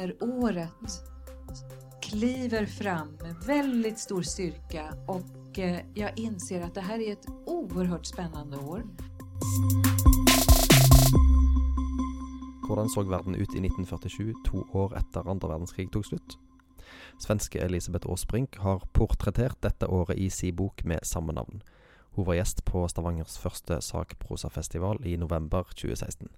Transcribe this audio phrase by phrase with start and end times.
[0.00, 1.04] här året
[2.02, 7.26] kliver fram med väldigt stor styrka och eh, jag inser att det här är ett
[7.46, 8.82] oerhört spännande år.
[12.68, 16.38] Hvordan så verden ut i 1947, to år etter andre verdenskrig tok slutt?
[17.18, 21.62] Svenske Elisabeth Aasbrink har portrettert dette året i sin bok med samme navn.
[22.10, 26.28] Hun var gjest på Stavangers første sakprosafestival i november 2016.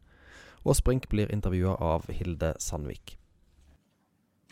[0.65, 3.22] Aasbrink blir intervjua av Hilde Sandvik.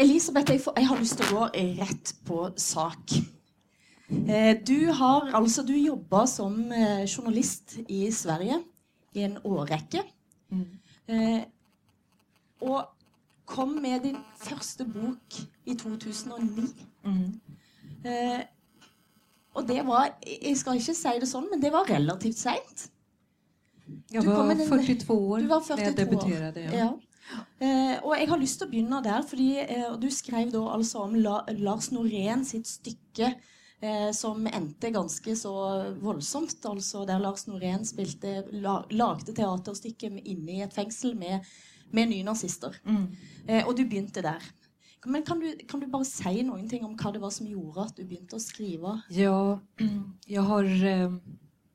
[0.00, 3.16] Elisabeth, jeg, får, jeg, har lyst til å gå rett på sak.
[4.10, 8.58] Eh, du har altså du jobba som eh, journalist i Sverige
[9.14, 10.02] i en årrekke.
[10.50, 10.64] Mm.
[11.10, 11.42] Eh,
[12.66, 12.88] og
[13.50, 15.36] kom med din første bok
[15.66, 16.66] i 2009.
[17.04, 17.28] Mm.
[19.54, 22.88] Og det var Jeg skal ikke si det sånn, men det var relativt seint.
[24.12, 26.66] Jeg var 42 år da jeg debuterte.
[26.70, 26.92] Ja.
[27.60, 31.06] Eh, og jeg har lyst til å begynne der, fordi eh, du skrev da altså
[31.06, 33.32] om La, Lars Norén sitt stykke
[33.80, 35.54] eh, som endte ganske så
[36.00, 36.64] voldsomt.
[36.70, 41.44] Altså der Lars Norén spilte, la, lagde teaterstykket inne i et fengsel med
[41.90, 42.76] med nynazister.
[42.86, 43.06] Mm.
[43.46, 44.42] Eh, og du begynte der.
[45.06, 47.86] Men kan du, kan du, bare si noen ting om hva det var som gjorde
[47.86, 48.98] at du begynte å skrive?
[49.16, 49.60] Ja,
[50.26, 51.12] jag har, eh,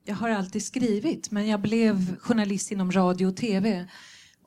[0.06, 3.88] jag har alltid skrivit, men jag blev journalist inom radio och tv.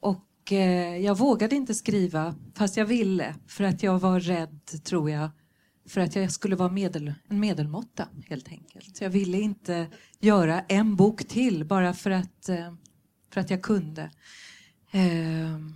[0.01, 5.11] Och eh, jag vågade inte skriva, fast jag ville, för att jag var rädd, tror
[5.11, 5.31] jag,
[5.89, 9.01] för att jag skulle vara medel, en medelmåtta, helt enkelt.
[9.01, 9.87] Jag ville inte
[10.21, 12.75] göra en bok till bara för att, eh,
[13.33, 14.11] för att jag kunde.
[14.91, 15.75] Ehm,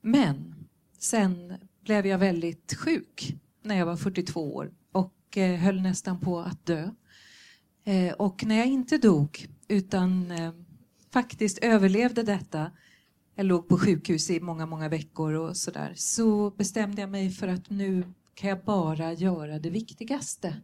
[0.00, 0.54] men
[0.98, 6.40] sen blev jag väldigt sjuk när jag var 42 år och eh, höll nästan på
[6.40, 6.90] att dö.
[7.84, 10.52] Eh, och när jag inte dog utan eh,
[11.12, 12.70] faktiskt överlevde detta
[13.38, 15.92] jag låg på sjukhus i många, många veckor och sådär.
[15.96, 20.56] Så bestämde jag mig för att nu kan jag bara göra det viktigaste.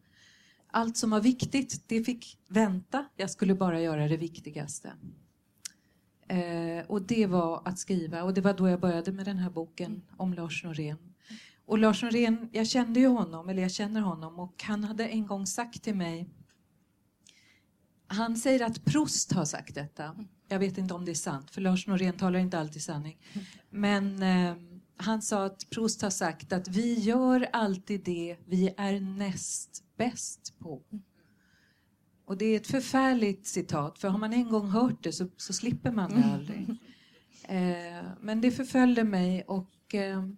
[0.67, 3.05] Allt som var viktigt, det fick vänta.
[3.17, 4.93] Jag skulle bara göra det viktigaste.
[6.29, 9.51] Eh, och det var att skriva och det var då jag började med den här
[9.51, 11.15] boken om Lars Norén.
[11.67, 15.27] Och Lars Norén, jag kände ju honom, eller jag känner honom och han hade en
[15.27, 16.29] gång sagt till mig
[18.07, 20.17] han säger att Prost har sagt detta.
[20.55, 23.19] Jag vet inte om det är sant, för Lars Norén talar inte alltid sanning.
[23.71, 24.55] Men eh,
[24.97, 30.55] han sa att Prost har sagt att vi gör alltid det vi är näst bäst
[30.59, 30.83] på.
[32.25, 35.53] Och det är ett förfärligt citat, för har man en gång hört det så, så
[35.53, 36.69] slipper man det aldrig.
[37.49, 40.29] Eh, men det förföljde mig och eh,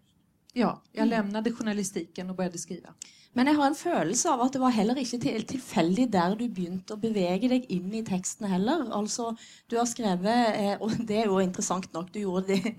[0.56, 1.10] ja, jag mm.
[1.10, 2.88] lämnade journalistiken och började skriva.
[3.32, 6.48] Men jag har en känsla av att det var heller inte till, tillfälligt där du
[6.48, 8.92] började att bevega dig in i texten heller.
[8.92, 12.74] Alltså, du har skrivit, eh, och det är ju intressant nog, du gjorde det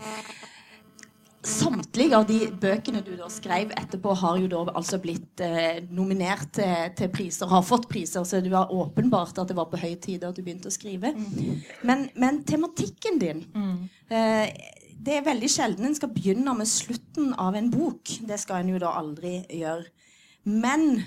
[1.48, 6.50] Samtlige av de bøkene du da skrev etterpå, har jo da altså blitt eh, nominert
[6.58, 9.94] til, til, priser, har fått priser, så det var åpenbart at det var på høy
[10.04, 11.14] tid at du begynte å skrive.
[11.14, 11.62] Mm.
[11.88, 13.78] Men, men, tematikken din mm.
[14.10, 14.50] eh,
[15.00, 18.20] det är väldigt sjelden en skal begynne med slutten av en bok.
[18.22, 19.86] Det ska en jo da aldri gjøre.
[20.44, 21.02] Men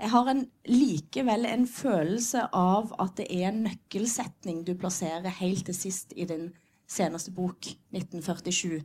[0.00, 5.64] jag har en, likevel en følelse av att det är en nøkkelsetning du placerar helt
[5.64, 6.52] till sist i din
[6.88, 8.82] senaste bok, 1947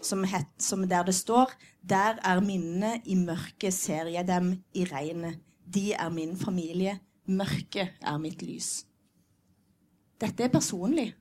[0.00, 4.84] som, het, som der det står där är minnene, i mørket ser jeg dem i
[4.84, 5.40] regnet.
[5.64, 8.86] De är min familie, mørket är mitt lys.
[10.20, 11.14] Dette är personligt.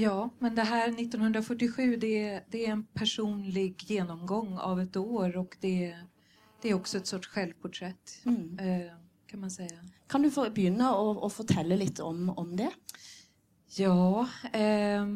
[0.00, 5.36] Ja, men det här 1947 det är, det är en personlig genomgång av ett år
[5.36, 5.96] och det,
[6.62, 8.58] det är också ett sorts självporträtt mm.
[8.58, 8.92] eh,
[9.26, 9.84] kan man säga.
[10.06, 12.70] Kan du få börja och, och fortälla lite om, om det?
[13.76, 15.06] Ja, eh,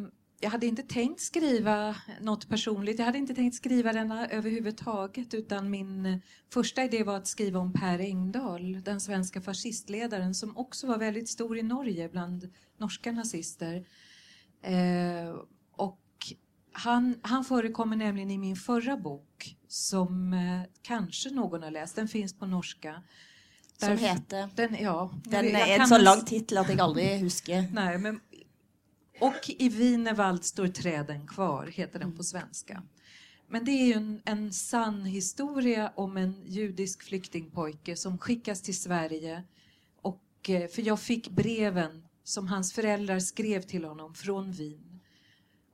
[0.40, 2.98] jag hade inte tänkt skriva något personligt.
[2.98, 6.20] Jag hade inte tänkt skriva denna överhuvudtaget utan min
[6.52, 11.28] första idé var att skriva om Per Engdahl, den svenska fascistledaren som också var väldigt
[11.28, 13.84] stor i Norge bland norska nazister.
[14.64, 15.34] Eh,
[15.72, 16.00] och
[16.72, 21.96] han, han förekommer nämligen i min förra bok som eh, kanske någon har läst.
[21.96, 23.02] Den finns på norska.
[23.76, 24.48] Som heter?
[24.54, 27.64] Den, ja, den är en så lång titel att jag aldrig husker.
[27.72, 28.20] Nej, men
[29.20, 32.82] och i Wienerwald står träden kvar, heter den på svenska.
[33.48, 38.78] Men det är ju en, en sann historia om en judisk flyktingpojke som skickas till
[38.78, 39.42] Sverige.
[40.02, 45.00] Och, eh, för jag fick breven som hans föräldrar skrev till honom från Wien.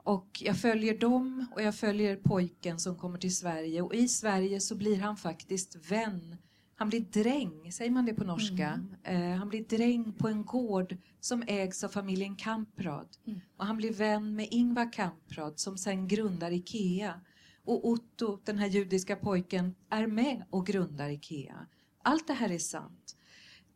[0.03, 4.61] Och jag följer dem och jag följer pojken som kommer till Sverige och i Sverige
[4.61, 6.37] så blir han faktiskt vän
[6.81, 8.81] han blir dräng, säger man det på norska?
[9.05, 9.33] Mm.
[9.33, 13.09] Eh, han blir dräng på en gård som ägs av familjen Kamprad.
[13.27, 13.41] Mm.
[13.57, 17.21] Och han blir vän med Ingvar Kamprad som sen grundar Ikea.
[17.65, 21.67] Och Otto, den här judiska pojken, är med och grundar IKEA.
[22.03, 23.17] Allt det här är sant.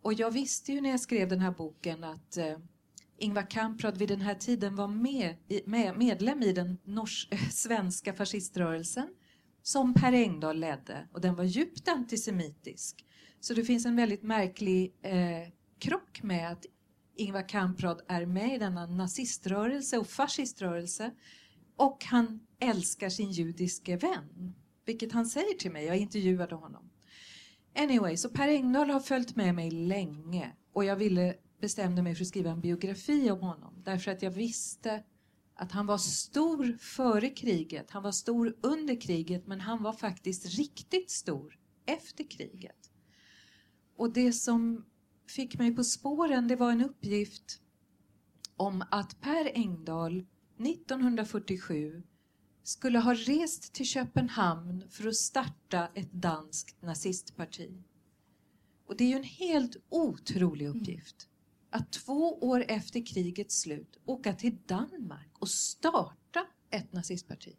[0.05, 2.59] Och jag visste ju när jag skrev den här boken att eh,
[3.19, 8.15] Ingvar Kamprad vid den här tiden var med, med, medlem i den nors, eh, svenska
[8.15, 9.09] fasciströrelsen
[9.63, 13.05] som Per Engdahl ledde och den var djupt antisemitisk.
[13.41, 16.67] Så det finns en väldigt märklig eh, krock med att
[17.17, 21.11] Ingvar Kamprad är med i denna naziströrelse och fasciströrelse
[21.77, 24.55] och han älskar sin judiske vän,
[24.85, 25.85] vilket han säger till mig.
[25.85, 26.91] Jag intervjuade honom.
[27.77, 32.23] Anyway, så Per Engdahl har följt med mig länge och jag ville bestämde mig för
[32.23, 35.05] att skriva en biografi om honom därför att jag visste
[35.55, 40.47] att han var stor före kriget, han var stor under kriget men han var faktiskt
[40.47, 42.91] riktigt stor efter kriget.
[43.97, 44.85] Och det som
[45.29, 47.61] fick mig på spåren det var en uppgift
[48.57, 50.27] om att Per Engdahl
[50.59, 52.03] 1947
[52.65, 57.83] skulle ha rest till Köpenhamn för att starta ett danskt nazistparti.
[58.87, 61.29] Och det är ju en helt otrolig uppgift
[61.71, 67.57] att två år efter krigets slut åka till Danmark och starta ett nazistparti.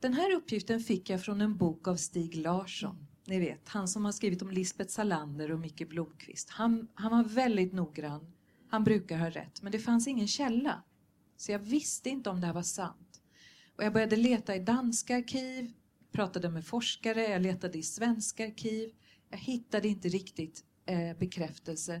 [0.00, 3.06] Den här uppgiften fick jag från en bok av Stig Larsson.
[3.26, 6.50] Ni vet, han som har skrivit om Lisbeth Salander och Micke Blomqvist.
[6.50, 8.32] Han, han var väldigt noggrann.
[8.68, 10.82] Han brukar ha rätt, men det fanns ingen källa.
[11.36, 13.05] Så jag visste inte om det här var sant.
[13.76, 15.72] Och jag började leta i danska arkiv,
[16.12, 18.90] pratade med forskare, jag letade i svenska arkiv.
[19.30, 22.00] Jag hittade inte riktigt eh, bekräftelse.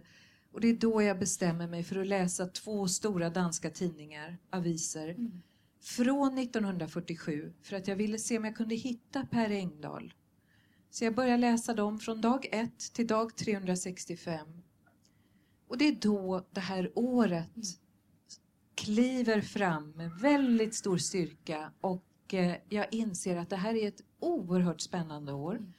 [0.52, 5.08] Och det är då jag bestämmer mig för att läsa två stora danska tidningar, aviser,
[5.08, 5.42] mm.
[5.80, 10.14] från 1947 för att jag ville se om jag kunde hitta Per Engdahl.
[10.90, 14.62] Så jag börjar läsa dem från dag 1 till dag 365.
[15.68, 17.66] Och det är då det här året mm.
[18.76, 24.02] Kliver fram med väldigt stor styrka och eh, jag inser att det här är ett
[24.20, 25.54] oerhört spännande år.
[25.54, 25.72] Mm.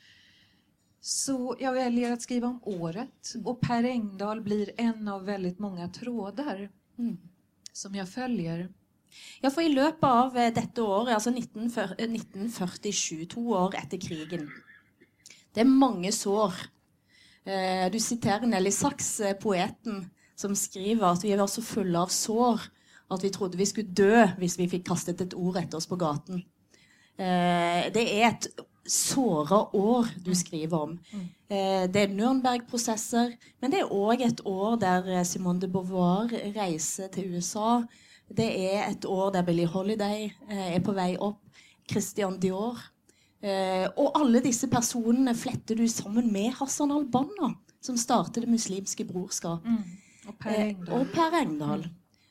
[1.02, 5.88] Så jag väljer att skriva om året och Per Engdahl blir en av väldigt många
[5.90, 7.18] trådar mm.
[7.74, 8.70] som jag följer.
[9.42, 14.50] Ja, for I løpet av eh, dette året, altså 1947, to år etter krigen
[15.54, 16.54] Det er mange sår.
[17.46, 22.12] Eh, du citerer Nelly Sachs, eh, poeten, som skriver at vi var så fulle av
[22.14, 22.62] sår
[23.12, 26.00] at vi trodde vi skulle dø hvis vi fikk kastet et ord etter oss på
[26.00, 26.44] gaten.
[27.18, 28.50] Det er et
[28.88, 30.96] såra år du skriver om.
[31.50, 36.32] Eh, det er Nürnberg-prosesser, men det er òg et år der eh, Simone de Beauvoir
[36.56, 37.82] reiser til USA.
[38.28, 41.44] Det er et år der Billie Holiday eh, er på vei opp.
[41.88, 42.76] Christian Dior.
[43.96, 49.64] Og alle disse personene fletter du sammen med Hassan al-Banna, som startet Det muslimske brorskap.
[49.64, 49.86] Mm.
[50.28, 50.98] Og Per Engdahl.
[50.98, 51.86] Og per Engdahl.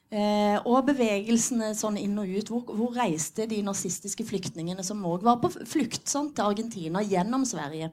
[0.07, 2.51] Eh, og bevegelsene sånn inn og ut.
[2.53, 7.47] Hvor, hvor reiste de nazistiske flyktningene som òg var på flukt sånn, til Argentina gjennom
[7.49, 7.91] Sverige?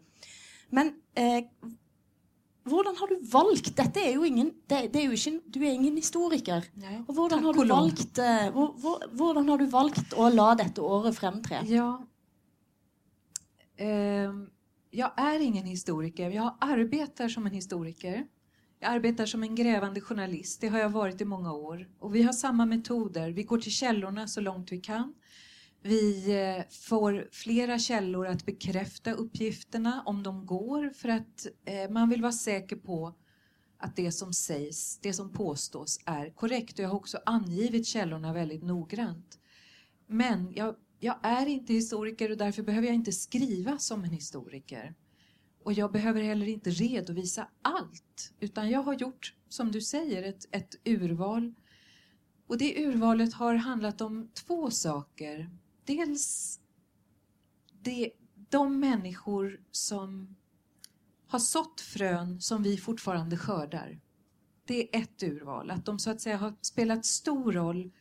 [0.73, 1.41] Men eh,
[2.69, 5.73] hvordan har du valgt Dette er jo ingen det, det er jo ikke, Du er
[5.73, 6.65] ingen historiker.
[6.79, 10.53] Nei, og hvordan har, du valgt, eh, hvor, hvor, hvordan har du valgt å la
[10.59, 11.63] dette året fremtre?
[11.69, 11.97] Ja,
[13.77, 14.29] eh,
[14.93, 16.29] jag är ingen historiker.
[16.29, 18.27] Jag arbetar som en historiker.
[18.83, 21.89] Jag arbetar som en grävande journalist, det har jag varit i många år.
[21.99, 25.13] Och vi har samma metoder, vi går till källorna så långt vi kan.
[25.81, 32.09] Vi eh, får flera källor att bekräfta uppgifterna om de går för att eh, man
[32.09, 33.13] vill vara säker på
[33.77, 36.79] att det som sägs, det som påstås är korrekt.
[36.79, 39.39] Och jag har också angivit källorna väldigt noggrant.
[40.07, 44.93] Men jag, jag är inte historiker och därför behöver jag inte skriva som en historiker.
[45.63, 50.47] Och jag behöver heller inte redovisa allt, utan jag har gjort, som du säger, ett,
[50.51, 51.53] ett urval.
[52.47, 55.49] Och det urvalet har handlat om två saker.
[55.85, 56.59] Dels
[57.81, 58.11] det,
[58.49, 60.35] de människor som
[61.27, 63.99] har sått frön som vi fortfarande skördar.
[64.65, 67.91] Det är ett urval, att de så att säga har spelat stor roll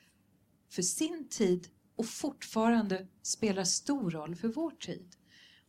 [0.70, 5.16] för sin tid och fortfarande spelar stor roll för vår tid.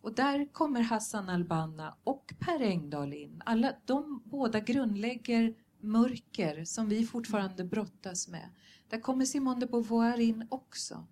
[0.03, 3.41] Och där kommer Hassan al-Banna och Per Engdahl in.
[3.45, 8.49] Alla, de båda grundlägger mörker som vi fortfarande brottas med.
[8.89, 11.07] Där kommer Simone de Beauvoir in också.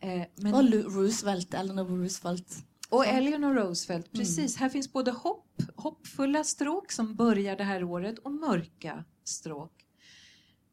[0.00, 0.54] Eh, men...
[0.54, 2.64] Och Roosevelt, Eleanor Roosevelt.
[2.90, 4.20] Och Eleanor Roosevelt, mm.
[4.20, 4.56] precis.
[4.56, 4.62] Mm.
[4.62, 9.86] Här finns både hopp, hoppfulla stråk som börjar det här året och mörka stråk.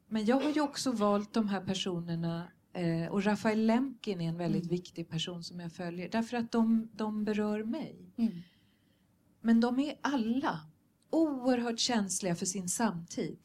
[0.08, 4.38] Men jag har ju också valt de här personerna Eh, och Rafael Lemkin är en
[4.38, 4.76] väldigt mm.
[4.76, 8.12] viktig person som jag följer därför att de, de berör mig.
[8.16, 8.32] Mm.
[9.40, 10.60] Men de är alla
[11.10, 13.38] oerhört känsliga för sin samtid.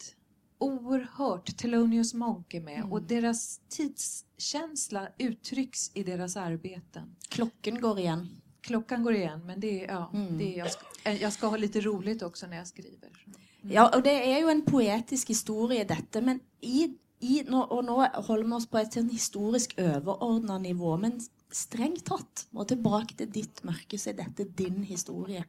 [0.57, 1.57] oerhört.
[1.57, 2.91] Thelonious Monk är med mm.
[2.91, 7.15] och deras tidskänsla uttrycks i deras arbeten.
[7.29, 8.41] Klockan går igen.
[8.61, 10.37] Klockan går igen, men det är, ja, mm.
[10.37, 13.25] det är, jag, ska, eh, jag ska ha lite roligt också när jag skriver.
[13.61, 18.43] Ja, och det är ju en poetisk historia detta, men i, i, och nu håller
[18.43, 23.97] vi oss på ett historiskt överordnat nivå, men strängt tatt, och tillbaka till ditt mörker,
[23.97, 25.45] så är detta din historia.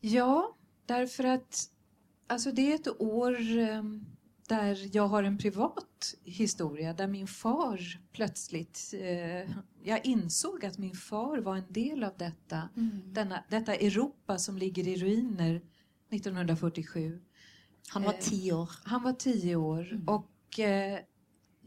[0.00, 0.56] Ja,
[0.86, 1.70] därför att
[2.26, 4.06] alltså det är ett år ehm,
[4.48, 7.80] där jag har en privat historia där min far
[8.12, 8.94] plötsligt...
[8.94, 9.50] Eh,
[9.82, 13.02] jag insåg att min far var en del av detta, mm.
[13.06, 15.62] denna, detta Europa som ligger i ruiner
[16.10, 17.20] 1947.
[17.92, 18.62] Han var tio år.
[18.62, 20.08] Eh, han var tio år mm.
[20.08, 20.98] och eh,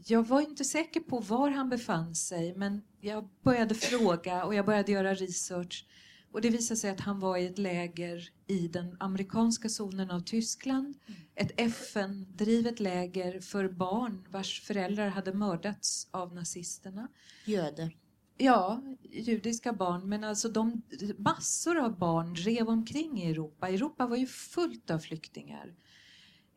[0.06, 4.66] jag var inte säker på var han befann sig men jag började fråga och jag
[4.66, 5.86] började göra research
[6.32, 10.20] och det visade sig att han var i ett läger i den amerikanska zonen av
[10.20, 10.94] Tyskland.
[11.34, 17.08] Ett FN-drivet läger för barn vars föräldrar hade mördats av nazisterna.
[17.44, 17.96] Jöder?
[18.36, 20.08] Ja, judiska barn.
[20.08, 20.82] Men alltså de,
[21.18, 23.68] massor av barn drev omkring i Europa.
[23.68, 25.74] Europa var ju fullt av flyktingar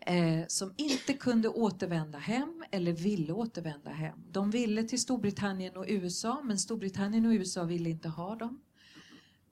[0.08, 4.20] eh, som inte kunde återvända hem eller ville återvända hem.
[4.32, 8.62] De ville till Storbritannien och USA men Storbritannien och USA ville inte ha dem.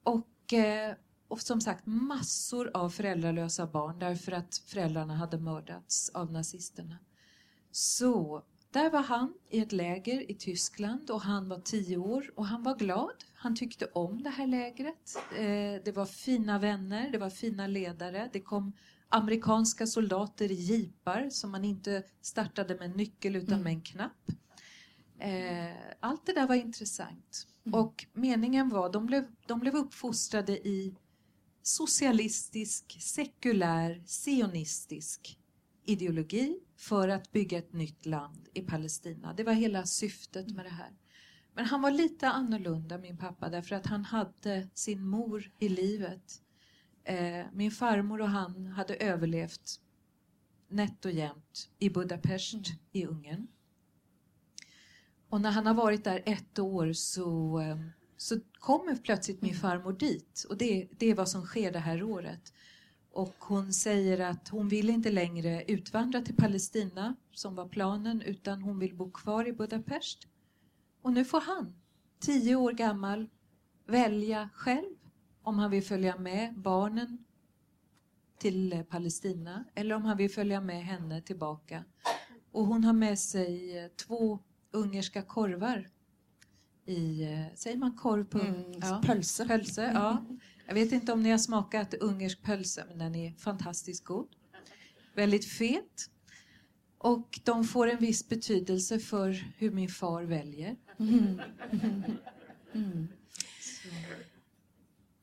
[0.04, 0.96] Och, eh,
[1.28, 6.98] och som sagt massor av föräldralösa barn därför att föräldrarna hade mördats av nazisterna.
[7.72, 12.46] Så där var han i ett läger i Tyskland och han var tio år och
[12.46, 13.24] han var glad.
[13.34, 15.18] Han tyckte om det här lägret.
[15.38, 18.30] Eh, det var fina vänner, det var fina ledare.
[18.34, 18.74] Det kom
[19.10, 23.64] amerikanska soldater i jeepar som man inte startade med en nyckel utan mm.
[23.64, 24.32] med en knapp.
[25.20, 27.48] Eh, allt det där var intressant.
[27.66, 27.80] Mm.
[27.80, 30.96] Och meningen var, de blev, de blev uppfostrade i
[31.62, 35.40] socialistisk, sekulär, sionistisk
[35.86, 39.34] ideologi för att bygga ett nytt land i Palestina.
[39.34, 40.92] Det var hela syftet med det här.
[41.54, 46.42] Men han var lite annorlunda, min pappa, därför att han hade sin mor i livet.
[47.06, 49.80] Eh, min farmor och han hade överlevt
[50.68, 52.66] nätt och jämnt i Budapest mm.
[52.92, 53.48] i Ungern.
[55.30, 57.78] Och när han har varit där ett år så, eh,
[58.18, 59.62] så kommer plötsligt min mm.
[59.62, 60.46] farmor dit.
[60.50, 62.54] Och det, det är vad som sker det här året.
[63.12, 68.62] Och hon säger att hon vill inte längre utvandra till Palestina som var planen utan
[68.62, 70.28] hon vill bo kvar i Budapest.
[71.02, 71.76] Och nu får han,
[72.20, 73.30] tio år gammal,
[73.86, 74.95] välja själv
[75.46, 77.26] om han vill följa med barnen
[78.38, 81.84] till Palestina eller om han vill följa med henne tillbaka.
[82.52, 84.40] Och hon har med sig eh, två
[84.72, 85.90] ungerska korvar
[86.86, 88.40] i, eh, säger man korv på?
[88.40, 89.02] Mm, ja.
[89.06, 89.46] Pölse.
[89.46, 90.26] Pölse, ja.
[90.68, 94.28] Jag vet inte om ni har smakat ungersk pölse, men den är fantastiskt god.
[95.16, 96.10] Väldigt fet.
[96.98, 100.76] Och de får en viss betydelse för hur min far väljer.
[101.00, 101.42] Mm.
[102.74, 103.08] Mm.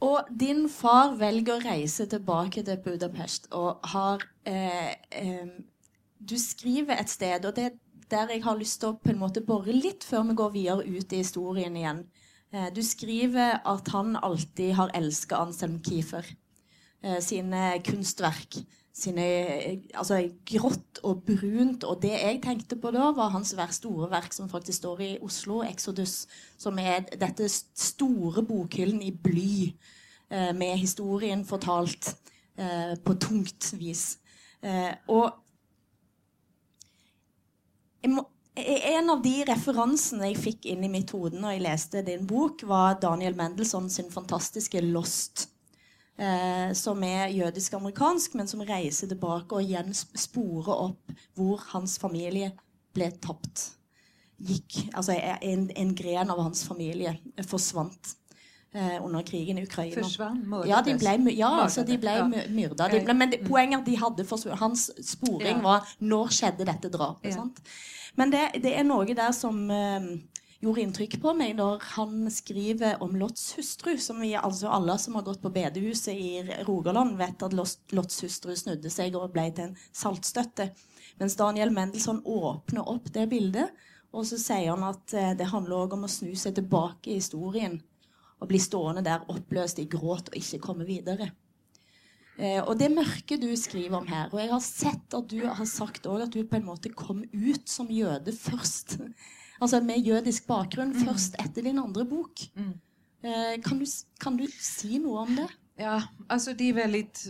[0.02, 5.47] Och din far väljer att resa tillbaka till Budapest och har eh, eh,
[6.18, 7.73] Du skriver ett sted, och det är
[8.09, 11.12] där jag har lust att på en måte borra lite för vi går vidare ut
[11.12, 12.06] i historien igen.
[12.52, 16.26] Eh, du skriver att han alltid har älskat Anselm Kiefer
[17.02, 18.56] eh, konstverk.
[18.92, 19.25] Sine
[19.96, 21.87] altså, grått og brunt.
[21.88, 25.62] Og det jeg tenkte på da, var hans store verk som faktisk står i Oslo,
[25.62, 26.26] 'Exodus',
[26.58, 29.72] som er dette store bokhyllen i bly,
[30.30, 32.16] eh, med historien fortalt
[32.58, 34.18] eh, på tungt vis.
[34.62, 35.32] Eh, og
[38.08, 42.04] må, e-, en av de referansene jeg fikk inn i mitt hode når jeg leste
[42.06, 45.51] din bok, var Daniel Mendelssohn sin fantastiske 'Lost'.
[46.16, 52.50] Eh, som er jødisk-amerikansk, men som reiser tilbake og igjen sporer opp hvor hans familie
[52.92, 53.71] ble tapt.
[54.42, 57.14] Gikk, altså en, en gren av hans familie
[57.49, 58.12] forsvant
[58.75, 60.02] eh, under krigen i Ukraina.
[60.02, 60.42] Försvann?
[60.49, 60.71] Mördades?
[60.71, 62.26] Ja, de ble, ja, alltså, de ble ja.
[62.49, 62.88] myrda.
[62.92, 65.62] De ble, men det, poenget de hadde for hans sporing ja.
[65.64, 67.37] var når skjedde dette drapet.
[67.37, 67.49] Ja.
[68.21, 70.12] Men det, det, er noe der som eh,
[70.62, 73.97] gjorde inntrykk på meg når han skriver om Lots hustru.
[73.99, 78.54] Som vi, altså alle som har gått på bedehuset i Rogaland, vet at Lots hustru
[78.57, 80.71] snudde seg og ble til en saltstøtte.
[81.21, 83.75] Mens Daniel Mendelssohn åpner opp det bildet,
[84.12, 87.19] og så sier han at eh, det handler òg om å snu seg tilbake i
[87.19, 87.78] historien
[88.42, 91.31] og bli stående der oppløst i gråt og ikke komme videre.
[92.37, 95.66] Eh, og det mørke du skriver om her Og jeg har sett at du har
[95.69, 98.99] sagt att at du på en måte kom ut som jøde først
[99.62, 101.04] altså med jødisk bakgrunn mm.
[101.07, 102.42] først etter din andre bok.
[102.59, 102.73] Mm.
[103.23, 103.87] Eh, kan, du,
[104.21, 105.49] kan, du, si noe om det?
[105.78, 107.28] Ja, alltså det är väldigt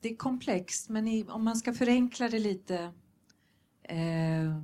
[0.00, 2.92] det är komplext, men i, om man ska förenkla det lite
[3.82, 4.60] eh,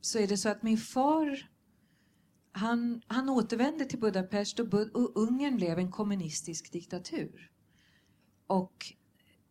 [0.00, 1.48] så är det så att min far
[2.52, 7.50] han, han återvände till Budapest och, Bud och Ungern blev en kommunistisk diktatur.
[8.46, 8.94] Och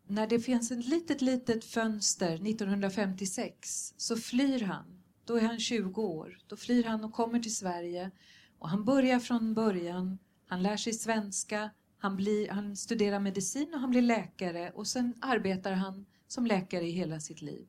[0.08, 4.93] när det finns ett litet, litet fönster 1956 så flyr han.
[5.26, 6.38] Då är han 20 år.
[6.48, 8.12] Då flyr han och kommer till Sverige.
[8.60, 10.18] Och han börjar från början.
[10.48, 11.70] Han lär sig svenska.
[11.98, 14.72] Han, blir, han studerar medicin och han blir läkare.
[14.72, 17.68] Och sen arbetar han som läkare i hela sitt liv.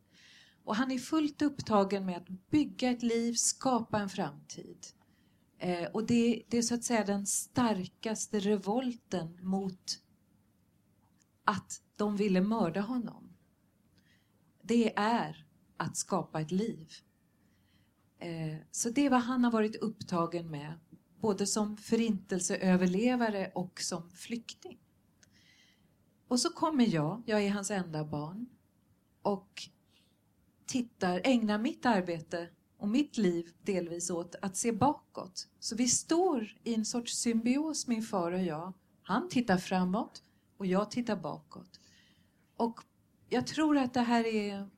[0.65, 4.87] Och han är fullt upptagen med att bygga ett liv, skapa en framtid.
[5.59, 10.01] Eh, och det, det är så att säga den starkaste revolten mot
[11.45, 13.37] att de ville mörda honom.
[14.63, 15.47] Det är
[15.77, 16.93] att skapa ett liv.
[18.19, 20.73] Eh, så det är vad han har varit upptagen med,
[21.21, 24.79] både som förintelseöverlevare och som flykting.
[26.29, 28.47] Och så kommer jag, jag är hans enda barn,
[29.23, 29.69] och
[30.67, 35.49] tittar, ägnar mitt arbete och mitt liv delvis åt att se bakåt.
[35.59, 38.73] Så vi står i en sorts symbios, min far och jag.
[39.03, 40.23] Han tittar framåt
[40.57, 41.81] och jag tittar bakåt.
[42.57, 42.81] Och
[43.29, 44.69] jag tror att det här är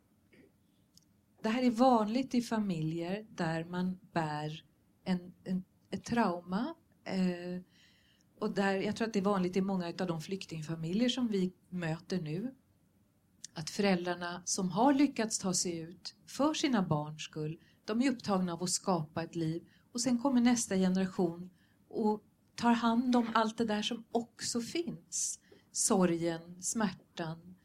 [1.46, 4.64] det här är vanligt i familjer där man bär
[5.04, 6.74] en, en ett trauma.
[7.04, 7.62] Eh,
[8.38, 11.52] och där, jag tror att det är vanligt i många av de flyktingfamiljer som vi
[11.68, 12.54] möter nu.
[13.54, 18.52] Att föräldrarna som har lyckats ta sig ut för sina barns skull, de är upptagna
[18.52, 21.50] av att skapa ett liv och sen kommer nästa generation
[21.88, 22.22] och
[22.54, 25.40] tar hand om allt det där som också finns.
[25.72, 27.56] Sorgen, smärtan.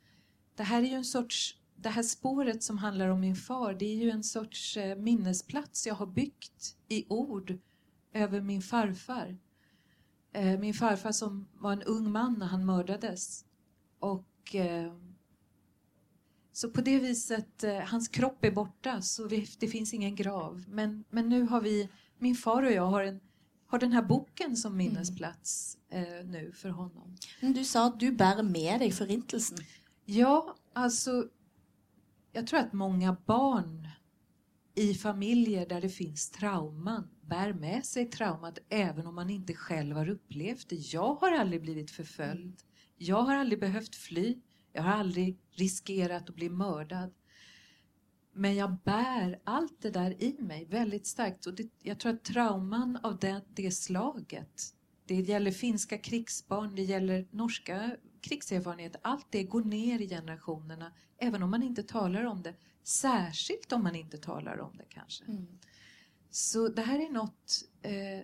[0.55, 3.85] Det här är ju en sorts det här spåret som handlar om min far, det
[3.85, 7.57] är ju en sorts eh, minnesplats jag har byggt i ord
[8.13, 9.37] över min farfar.
[10.33, 13.45] Eh, min farfar som var en ung man när han mördades.
[13.99, 14.93] Och eh,
[16.53, 19.27] så på det viset, hans kropp är borta så
[19.59, 20.63] det finns ingen grav.
[20.67, 23.19] Men, men nu har vi, min far och jag har, en,
[23.67, 24.77] har den här boken som mm.
[24.77, 26.31] minnesplats mm.
[26.31, 27.15] nu för honom.
[27.41, 29.57] Du sa att du bär med dig förintelsen.
[30.05, 31.29] Ja, alltså
[32.31, 33.87] jag tror att många barn
[34.75, 39.95] i familjer där det finns trauman bär med sig traumat även om man inte själv
[39.95, 40.75] har upplevt det.
[40.75, 42.61] Jag har aldrig blivit förföljd.
[42.97, 44.37] Jag har aldrig behövt fly.
[44.73, 47.13] Jag har aldrig riskerat att bli mördad.
[48.33, 51.45] Men jag bär allt det där i mig väldigt starkt.
[51.45, 54.73] Och det, jag tror att trauman av det, det slaget,
[55.15, 61.43] det gäller finska krigsbarn, det gäller norska krigserfarenhet, allt det går ner i generationerna även
[61.43, 62.53] om man inte talar om det.
[62.83, 65.23] Särskilt om man inte talar om det kanske.
[65.23, 65.47] Mm.
[66.29, 68.19] Så det här är något eh,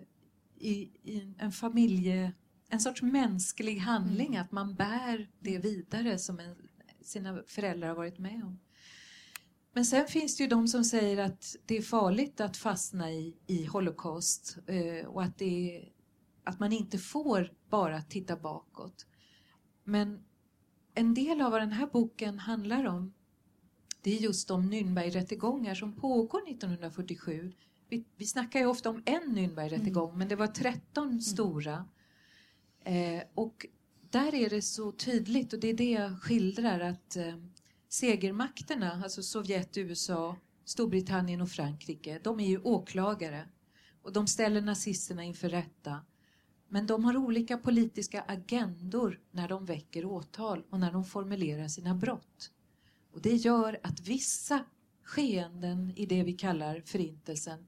[0.58, 2.32] i, i, en familje,
[2.68, 4.42] en sorts mänsklig handling mm.
[4.42, 6.56] att man bär det vidare som en,
[7.02, 8.58] sina föräldrar har varit med om.
[9.72, 13.36] Men sen finns det ju de som säger att det är farligt att fastna i,
[13.46, 15.88] i Holocaust eh, och att, det
[16.48, 19.06] att man inte får bara titta bakåt.
[19.84, 20.24] Men
[20.94, 23.12] en del av vad den här boken handlar om
[24.02, 27.52] det är just de Nürnbergrättegångar som pågår 1947.
[27.88, 30.18] Vi, vi snackar ju ofta om en Nürnbergrättegång mm.
[30.18, 31.20] men det var 13 mm.
[31.20, 31.84] stora.
[32.84, 33.66] Eh, och
[34.10, 37.36] där är det så tydligt och det är det jag skildrar att eh,
[37.88, 43.48] segermakterna, alltså Sovjet, USA, Storbritannien och Frankrike, de är ju åklagare
[44.02, 46.00] och de ställer nazisterna inför rätta.
[46.68, 51.94] Men de har olika politiska agendor när de väcker åtal och när de formulerar sina
[51.94, 52.50] brott.
[53.12, 54.64] Och det gör att vissa
[55.02, 57.66] skeenden i det vi kallar förintelsen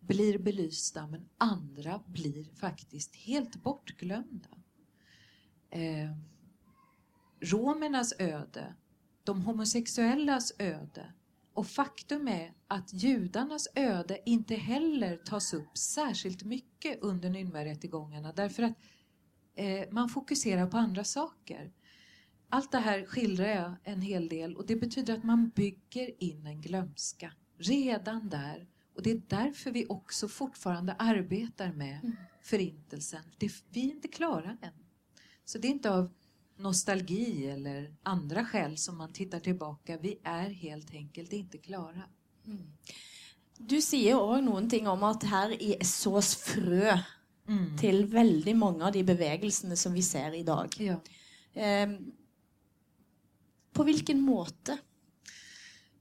[0.00, 4.48] blir belysta men andra blir faktiskt helt bortglömda.
[5.70, 6.10] Eh,
[7.40, 8.74] romernas öde,
[9.24, 11.12] de homosexuellas öde,
[11.54, 18.62] och faktum är att judarnas öde inte heller tas upp särskilt mycket under Nürnbergrättegångarna därför
[18.62, 18.78] att
[19.54, 21.72] eh, man fokuserar på andra saker.
[22.48, 26.46] Allt det här skildrar jag en hel del och det betyder att man bygger in
[26.46, 28.66] en glömska redan där.
[28.94, 32.16] Och det är därför vi också fortfarande arbetar med mm.
[32.42, 33.22] förintelsen.
[33.38, 34.84] Det, vi är inte klara än.
[35.44, 36.10] Så det är inte av
[36.62, 39.98] nostalgi eller andra skäl som man tittar tillbaka.
[39.98, 42.02] Vi är helt enkelt inte klara.
[42.46, 42.72] Mm.
[43.58, 46.98] Du säger också någonting om att här sås frö
[47.48, 47.78] mm.
[47.78, 50.68] till väldigt många av de bevegelserna som vi ser idag.
[50.78, 51.00] Ja.
[51.84, 52.12] Um,
[53.72, 54.78] på vilken måte?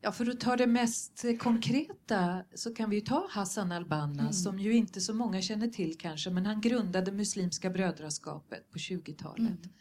[0.01, 4.33] Ja, för att ta det mest konkreta så kan vi ta Hassan al-Banna mm.
[4.33, 9.39] som ju inte så många känner till kanske men han grundade Muslimska brödraskapet på 20-talet.
[9.39, 9.73] Mm.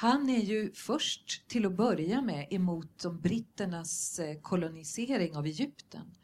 [0.00, 6.14] Han är ju först till att börja med emot de britternas eh, kolonisering av Egypten.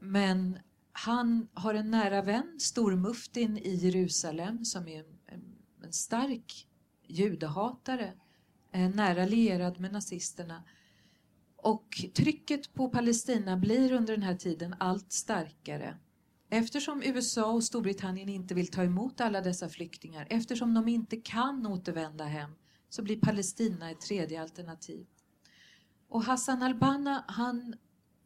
[0.00, 0.58] Men
[0.92, 6.68] han har en nära vän, stormuftin i Jerusalem, som är en, en stark
[7.06, 8.12] judehatare,
[8.72, 10.64] eh, nära lierad med nazisterna.
[11.56, 15.98] Och trycket på Palestina blir under den här tiden allt starkare.
[16.50, 21.66] Eftersom USA och Storbritannien inte vill ta emot alla dessa flyktingar, eftersom de inte kan
[21.66, 22.50] återvända hem,
[22.90, 25.06] så blir Palestina ett tredje alternativ.
[26.08, 27.74] Och Hassan al-Banna, han,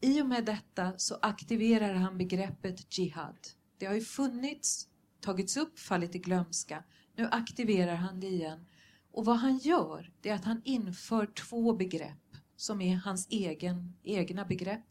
[0.00, 3.37] i och med detta så aktiverar han begreppet Jihad.
[3.79, 4.88] Det har ju funnits,
[5.20, 6.85] tagits upp, fallit i glömska.
[7.16, 8.66] Nu aktiverar han det igen.
[9.12, 13.96] Och vad han gör, det är att han inför två begrepp som är hans egen,
[14.03, 14.85] egna begrepp.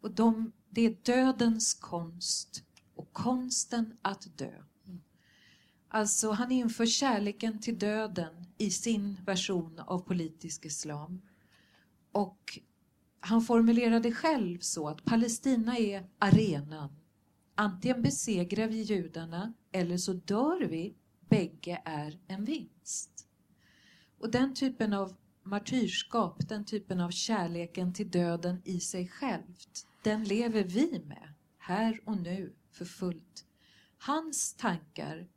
[0.00, 2.62] Och de, det är dödens konst
[2.94, 4.62] och konsten att dö.
[5.96, 11.22] Alltså han inför kärleken till döden i sin version av politisk islam.
[12.12, 12.58] Och
[13.20, 16.96] han formulerade själv så att Palestina är arenan.
[17.54, 20.94] Antingen besegrar vi judarna eller så dör vi.
[21.28, 23.28] Bägge är en vinst.
[24.18, 30.24] Och den typen av martyrskap, den typen av kärleken till döden i sig självt, den
[30.24, 33.44] lever vi med här och nu för fullt.
[33.98, 35.28] Hans tankar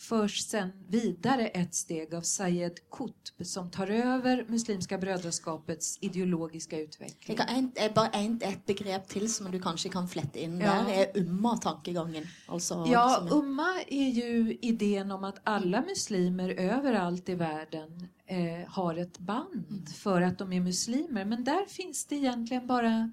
[0.00, 7.36] förs sen vidare ett steg av Sayed Qutb som tar över Muslimska brödraskapets ideologiska utveckling.
[7.38, 10.66] Jag en, bara en, ett begrepp till som du kanske kan flätta in ja.
[10.66, 12.26] där är umma-tankegången.
[12.46, 13.28] Alltså, ja, en...
[13.28, 19.66] umma är ju idén om att alla muslimer överallt i världen eh, har ett band
[19.70, 19.86] mm.
[19.86, 21.24] för att de är muslimer.
[21.24, 23.12] Men där finns det egentligen bara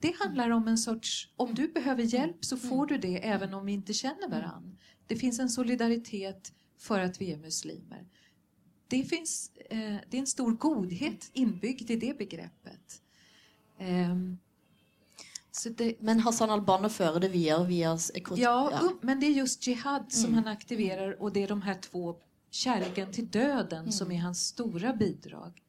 [0.00, 3.66] det handlar om en sorts, om du behöver hjälp så får du det även om
[3.66, 4.78] vi inte känner varann.
[5.12, 8.06] Det finns en solidaritet för att vi är muslimer.
[8.88, 13.02] Det, finns, eh, det är en stor godhet inbyggd i det begreppet.
[13.78, 14.16] Eh,
[15.76, 17.64] det, men Hassan al-Banna för det via...
[17.64, 20.34] via ja, ja, men det är just jihad som mm.
[20.34, 22.16] han aktiverar och det är de här två
[22.50, 23.92] kärleken till döden mm.
[23.92, 25.62] som är hans stora bidrag.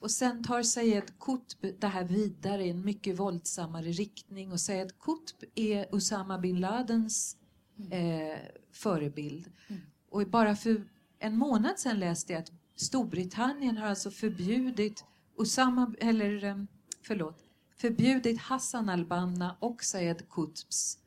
[0.00, 4.92] Och sen tar Sayed Qutb det här vidare i en mycket våldsammare riktning och Sayed
[4.98, 7.36] Qutb är Usama bin Ladens
[7.90, 8.38] eh,
[8.72, 9.50] förebild.
[10.10, 10.84] Och bara för
[11.18, 15.04] en månad sedan läste jag att Storbritannien har alltså förbjudit
[15.36, 16.56] Osama, eller eh,
[17.02, 17.44] förlåt,
[17.76, 20.98] förbjudit Hassan al-Banna och Sayed Qutbs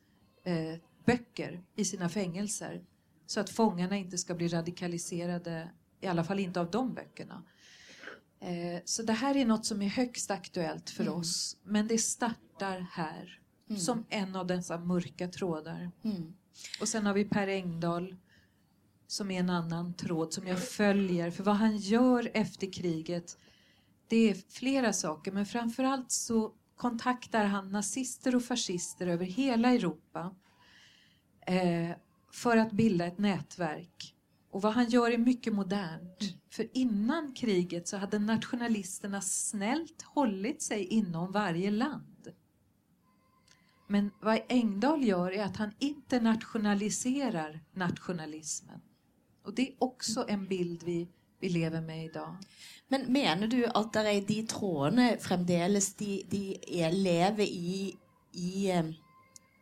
[0.44, 2.84] eh, böcker i sina fängelser
[3.26, 5.70] så att fångarna inte ska bli radikaliserade,
[6.02, 7.44] i alla fall inte av de böckerna.
[8.40, 11.16] Eh, så det här är något som är högst aktuellt för mm.
[11.16, 13.82] oss, men det startar här mm.
[13.82, 15.92] som en av dessa mörka trådar.
[16.04, 16.34] Mm.
[16.82, 18.16] Och sen har vi Per Engdahl
[19.08, 21.32] som är en annan tråd som jag följer.
[21.32, 23.38] För vad han gör efter kriget,
[24.08, 25.32] det är flera saker.
[25.32, 30.36] Men framförallt så kontaktar han nazister och fascister över hela Europa
[31.46, 31.96] eh,
[32.32, 34.16] för att bilda ett nätverk.
[34.52, 36.22] Och vad han gör är mycket modernt.
[36.22, 36.34] Mm.
[36.50, 42.13] För innan kriget så hade nationalisterna snällt hållit sig inom varje land.
[43.88, 48.82] Men vad Engdahl gör är att han internationaliserar nationalismen.
[49.44, 51.08] Och det är också en bild vi,
[51.40, 52.38] vi lever med idag.
[52.88, 57.98] Men menar du att det är de trådarna framdeles de, de är, lever i,
[58.32, 58.86] i eh,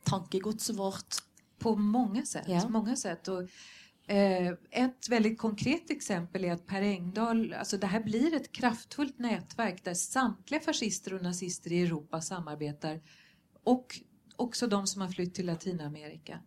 [0.04, 1.16] tankegodset vårt?
[1.60, 2.46] På många sätt.
[2.48, 2.70] Ja.
[2.70, 3.28] Många sätt.
[3.28, 3.42] Och,
[4.12, 9.20] eh, ett väldigt konkret exempel är att Per Engdahl, alltså det här blir ett kraftfullt
[9.20, 13.02] nätverk där samtliga fascister och nazister i Europa samarbetar
[13.64, 14.02] och
[14.42, 16.40] också de som har flytt till Latinamerika.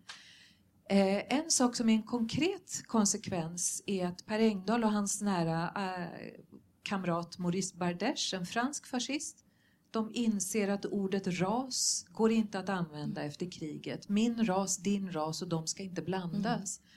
[0.89, 5.73] Eh, en sak som är en konkret konsekvens är att Per Engdahl och hans nära
[5.77, 6.41] eh,
[6.83, 9.45] kamrat Maurice Bardèche, en fransk fascist,
[9.91, 14.09] de inser att ordet ras går inte att använda efter kriget.
[14.09, 16.79] Min ras, din ras och de ska inte blandas.
[16.79, 16.91] Mm.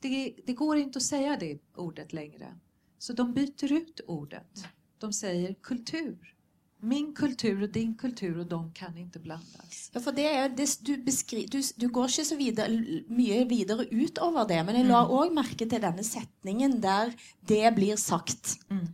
[0.00, 2.58] Det, det, går inte att säga det ordet längre.
[2.98, 4.66] Så de byter ut ordet.
[4.98, 6.36] De säger kultur
[6.80, 9.90] min kultur och din kultur och de kan inte blandas.
[9.94, 13.84] Ja, för det är det, du, beskri, du, du går inte så vidare, mycket vidare
[13.90, 15.10] utöver det, men jag la mm.
[15.10, 18.58] också märke till denna sättningen där det blir sagt.
[18.70, 18.86] Mm.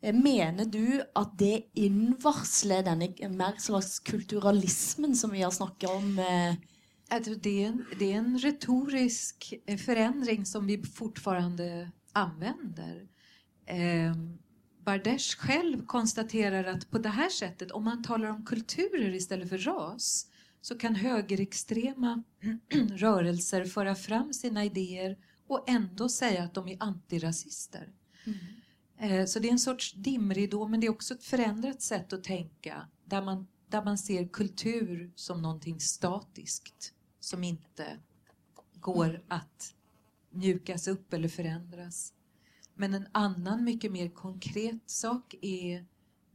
[0.00, 2.98] Eh, menar du att det invarslar den
[3.36, 6.18] mer slags kulturalismen som vi har snackat om?
[6.18, 6.54] Eh?
[7.42, 13.08] Det är, en, det är en retorisk eh, förändring som vi fortfarande använder.
[14.10, 14.38] Um,
[14.84, 19.58] Bardèche själv konstaterar att på det här sättet, om man talar om kulturer istället för
[19.58, 20.26] ras,
[20.60, 22.22] så kan högerextrema
[22.90, 27.92] rörelser föra fram sina idéer och ändå säga att de är antirasister.
[28.24, 28.38] Mm.
[28.98, 32.24] Eh, så det är en sorts dimridå, men det är också ett förändrat sätt att
[32.24, 37.98] tänka där man, där man ser kultur som någonting statiskt som inte
[38.74, 39.74] går att
[40.30, 42.12] mjukas upp eller förändras.
[42.74, 45.86] Men en annan mycket mer konkret sak är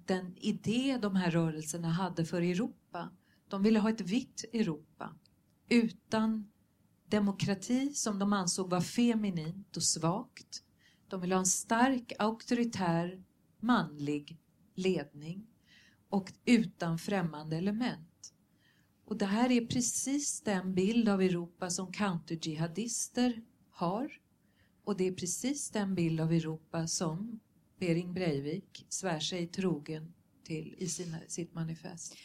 [0.05, 3.09] den idé de här rörelserna hade för Europa.
[3.47, 5.15] De ville ha ett vitt Europa
[5.69, 6.51] utan
[7.07, 10.63] demokrati som de ansåg var feminint och svagt.
[11.07, 13.23] De ville ha en stark auktoritär
[13.59, 14.37] manlig
[14.75, 15.47] ledning
[16.09, 18.33] och utan främmande element.
[19.05, 24.18] Och det här är precis den bild av Europa som counterjihadister har.
[24.89, 27.39] Och det är precis den bild av Europa som
[27.79, 32.15] Bering Breivik svär sig trogen till i sina, sitt manifest.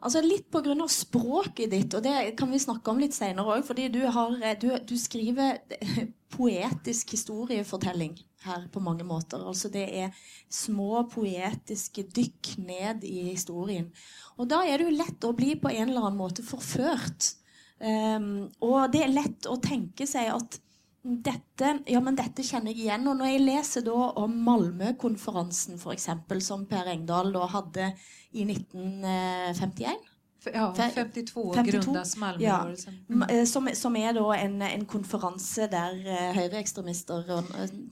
[0.00, 0.88] Altså Litt pga.
[0.88, 3.66] språket ditt, och det kan vi snakke om litt senere òg.
[3.66, 5.58] Fordi du, har, eh, du, du, skriver
[6.36, 8.14] poetisk historiefortelling
[8.46, 9.42] her på mange måter.
[9.42, 10.14] Altså det er
[10.48, 13.90] små poetiske dykk ned i historien.
[14.38, 17.34] Og da er det jo lett å bli på en eller annen måte forført.
[17.82, 20.62] Um, og det er lett å tenke seg at
[21.02, 23.08] dette, ja, men dette kjenner jeg igjen.
[23.10, 26.08] Og når jeg leser da om Malmö-konferansen, f.eks.,
[26.46, 27.92] som Per Engdahl da hadde
[28.32, 30.10] i 1951
[30.52, 33.04] ja, 52, 52 grundas Malmörörelsen.
[33.08, 33.38] Ja, mm.
[33.38, 37.42] Eh, som, som är då en, en konferens där uh, högerextremister uh,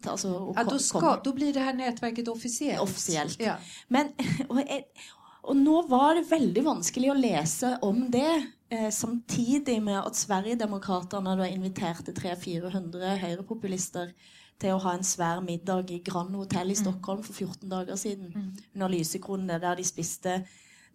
[0.06, 2.80] alltså, och ja, då, ska, då blir det här nätverket officiellt.
[2.80, 3.40] Officiellt.
[3.40, 3.54] Ja.
[3.88, 4.08] Men,
[4.48, 4.60] och,
[5.42, 8.42] och nu var det väldigt vanskligt att läsa om det Eh,
[8.94, 14.12] samtidig med at Sverigedemokraterna da inviterte 300-400 høyrepopulister
[14.60, 16.82] til å ha en svær middag i Grand Hotel i mm.
[16.82, 18.32] Stockholm for 14 dager siden.
[18.34, 18.50] Mm.
[18.74, 20.42] Under lysekronene, der de spiste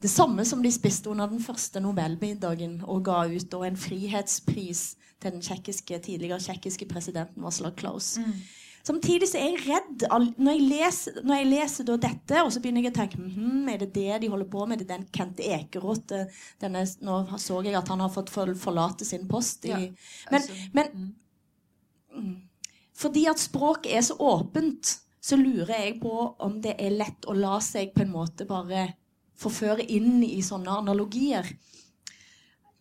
[0.01, 4.83] det samme som de spiste under den første Nobelmiddagen, og ga ut da, en frihetspris
[5.23, 8.17] til den tjekkiske, tidligere tsjekkiske presidenten Václav Klaus.
[8.19, 8.33] Mm.
[8.85, 10.03] Samtidig så er jeg redd
[10.37, 13.79] når jeg leser, når jeg leser dette, og så begynner jeg å tenke hm, Er
[13.81, 14.81] det det de holder på med?
[14.81, 16.19] Det er den Kent Ekeroth
[16.61, 19.65] denne, Nå så jeg at han har fått forlate sin post.
[19.65, 19.79] I, ja,
[20.29, 22.19] altså, men, men mm.
[22.19, 22.35] mm.
[22.93, 26.13] fordi at språket er så åpent, så lurer jeg på
[26.45, 28.91] om det er lett å la seg på en måte bare
[29.41, 31.49] forføre inn i sånne analogier.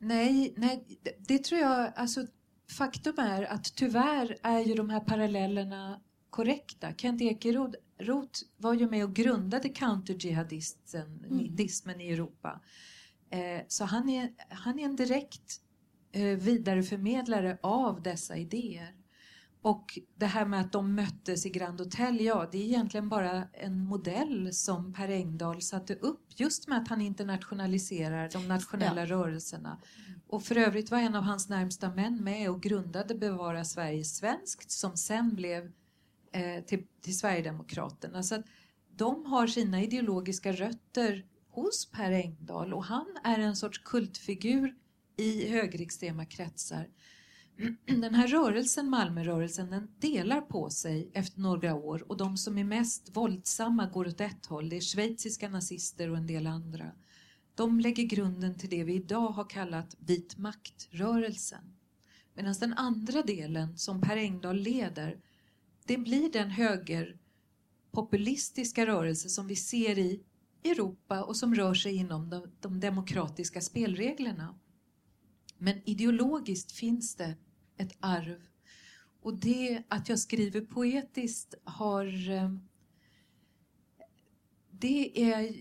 [0.05, 2.27] Nej, nej det, det tror jag, alltså
[2.71, 6.01] faktum är att tyvärr är ju de här parallellerna
[6.31, 6.95] korrekta.
[6.95, 12.61] Kent Ekeroth var ju med och grundade counterjihadismen i Europa.
[13.31, 15.61] Eh, så han är, han är en direkt
[16.13, 18.95] eh, vidareförmedlare av dessa idéer.
[19.65, 23.49] Och det här med att de möttes i Grand Hotel, ja det är egentligen bara
[23.53, 29.07] en modell som Per Engdahl satte upp just med att han internationaliserar de nationella ja.
[29.07, 29.81] rörelserna.
[30.27, 34.71] Och för övrigt var en av hans närmsta män med och grundade Bevara Sverige svenskt
[34.71, 35.73] som sen blev
[36.33, 38.23] eh, till, till Sverigedemokraterna.
[38.23, 38.47] Så att
[38.97, 44.75] de har sina ideologiska rötter hos Per Engdahl och han är en sorts kultfigur
[45.17, 46.89] i högerextrema kretsar.
[47.87, 52.65] Den här rörelsen, Malmörörelsen, den delar på sig efter några år och de som är
[52.65, 54.69] mest våldsamma går åt ett håll.
[54.69, 56.93] Det är schweiziska nazister och en del andra.
[57.55, 61.75] De lägger grunden till det vi idag har kallat vit maktrörelsen.
[62.35, 65.19] Medan den andra delen, som Per Engdahl leder,
[65.85, 70.21] det blir den högerpopulistiska rörelse som vi ser i
[70.65, 74.55] Europa och som rör sig inom de, de demokratiska spelreglerna.
[75.65, 77.37] Men ideologiskt finns det
[77.77, 78.43] ett arv.
[79.23, 82.31] Och det att jag skriver poetiskt har...
[82.31, 82.51] Eh,
[84.71, 85.55] det är,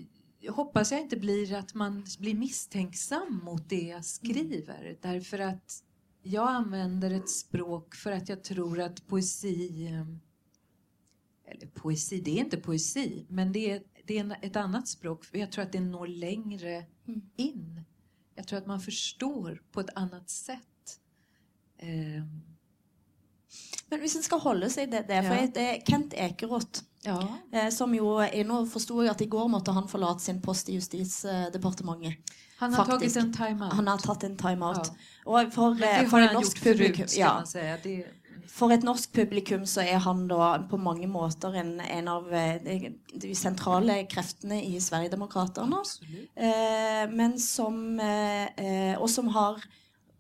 [0.52, 4.82] hoppas jag inte blir att man blir misstänksam mot det jag skriver.
[4.82, 4.98] Mm.
[5.02, 5.84] Därför att
[6.22, 9.88] jag använder ett språk för att jag tror att poesi...
[9.88, 10.08] Eh,
[11.46, 15.26] eller poesi, det är inte poesi, men det är, det är ett annat språk.
[15.32, 17.22] Jag tror att det når längre mm.
[17.36, 17.73] in.
[18.36, 20.62] Jag tror att man förstår på ett annat sätt
[21.84, 22.24] Eh.
[23.90, 25.76] Men hvis en skal holde seg det, det for ja.
[25.88, 27.18] Kent Ekeroth ja.
[27.52, 28.16] eh, som jo
[28.48, 32.34] Nå forsto jeg at i går måtte han forlate sin post i Justisdepartementet.
[32.58, 33.16] Han har Faktisk.
[33.16, 33.74] tatt en time-out.
[33.74, 34.92] Han har tatt en time-out.
[35.26, 35.42] Ja.
[35.42, 37.36] Eh, for et norsk publikum ja.
[37.84, 37.98] det...
[38.54, 42.90] For et norsk publikum så er han da på mange måter en, en av eh,
[43.14, 45.80] de sentrale kreftene i Sverigedemokraterna.
[46.36, 49.64] Eh, men som eh, Og som har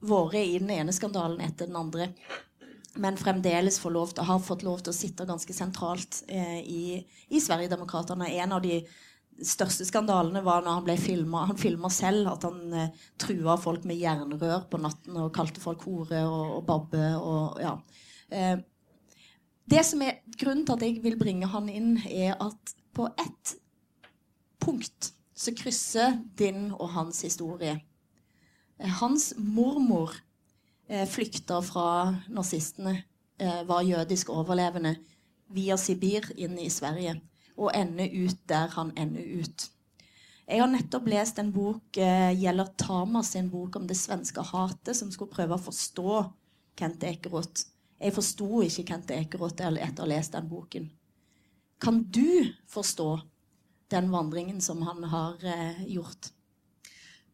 [0.03, 2.09] vært i den ene skandalen etter den andre.
[2.99, 6.83] Men fremdeles får lov til, har fått lov til å sitte ganske sentralt eh, i,
[7.29, 8.29] i Sverigedemokraterna.
[8.43, 8.81] En av de
[9.41, 11.45] största skandalene var när han blev filma.
[11.45, 15.83] Han filma selv att han eh, trua folk med järnrör på natten och kallade folk
[15.83, 17.15] hore och, och babbe.
[17.15, 17.81] Och, ja.
[18.29, 18.59] eh,
[19.65, 23.55] det som är Grunnen til at jeg vil bringe han in är att på ett
[24.59, 27.79] punkt så krysser din och hans historia.
[28.79, 30.11] Eh, Hans mormor
[30.89, 33.03] eh, flykta fra nazistene,
[33.39, 34.95] eh, var jødisk överlevande
[35.49, 37.21] via Sibir in i Sverige,
[37.57, 39.69] og ender ut der han ender ut.
[40.47, 44.95] Jeg har nettopp lest en bok, eh, Gjelder Tamas sin bok om det svenske hatet,
[44.95, 46.17] som skulle prøve å forstå
[46.79, 47.69] Kent Ekeroth.
[47.99, 50.89] Jeg forsto ikke Kent Ekeroth etter å ha lest den boken.
[51.79, 53.21] Kan du forstå
[53.87, 56.31] den vandringen som han har eh, gjort?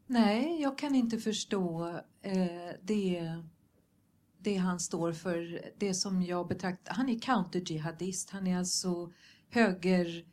[0.08, 1.88] Nej, jag kan inte förstå
[2.22, 3.36] eh, det,
[4.40, 5.72] det han står för.
[5.78, 6.94] Det som jag betraktar...
[6.94, 8.30] Han är counter-jihadist.
[8.30, 9.12] Han är alltså
[9.50, 10.26] höger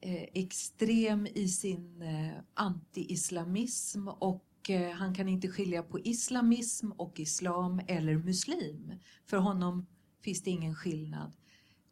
[0.00, 7.20] eh, extrem i sin eh, anti-islamism och eh, han kan inte skilja på islamism och
[7.20, 8.92] islam eller muslim.
[9.26, 9.86] För honom
[10.22, 11.32] finns det ingen skillnad.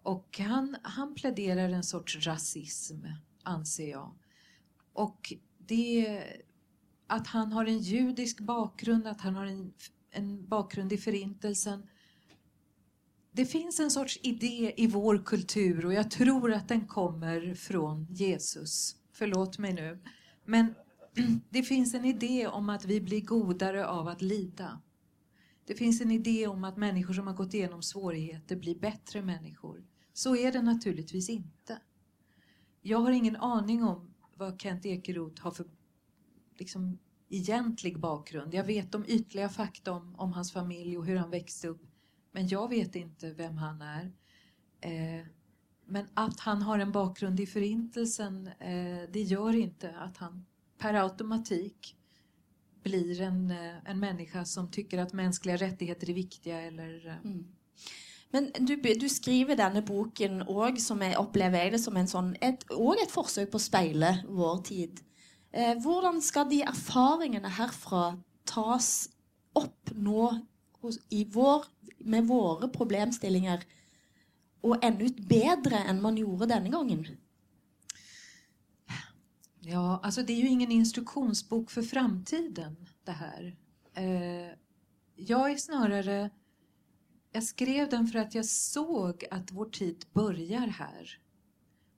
[0.02, 3.04] Och han, han pläderar en sorts rasism,
[3.42, 4.14] anser jag.
[4.92, 6.22] Och det
[7.10, 9.72] att han har en judisk bakgrund, att han har en,
[10.10, 11.86] en bakgrund i förintelsen.
[13.32, 18.06] Det finns en sorts idé i vår kultur och jag tror att den kommer från
[18.10, 18.96] Jesus.
[19.12, 20.02] Förlåt mig nu.
[20.44, 20.74] Men
[21.50, 24.80] det finns en idé om att vi blir godare av att lida.
[25.66, 29.84] Det finns en idé om att människor som har gått igenom svårigheter blir bättre människor.
[30.12, 31.78] Så är det naturligtvis inte.
[32.82, 35.66] Jag har ingen aning om vad Kent Ekeroth har för
[36.58, 38.54] liksom, egentlig bakgrund.
[38.54, 41.89] Jag vet de ytliga fakta om, om hans familj och hur han växte upp.
[42.32, 44.12] Men jag vet inte vem han är.
[44.80, 45.26] Eh,
[45.86, 50.46] men att han har en bakgrund i Förintelsen, eh, det gör inte att han
[50.78, 51.96] per automatik
[52.82, 57.44] blir en, eh, en människa som tycker att mänskliga rättigheter är viktiga eller eh, Mm.
[58.32, 62.62] Men du, du skriver denne boken òg, som jeg opplever det som en sånn, et,
[62.70, 65.00] og et forsøk på å speile vår tid.
[65.50, 68.12] Eh, hvordan skal de erfaringene herfra
[68.46, 69.08] tas
[69.58, 70.28] opp nå
[70.80, 71.64] hos, i vår,
[71.98, 73.64] med våra problemställningar
[74.60, 77.06] och ännu bättre än man gjorde denna gången?
[79.60, 83.56] Ja, alltså det är ju ingen instruktionsbok för framtiden det här.
[83.94, 84.56] Eh,
[85.14, 86.30] jag är snarare...
[87.32, 91.18] Jag skrev den för att jag såg att vår tid börjar här.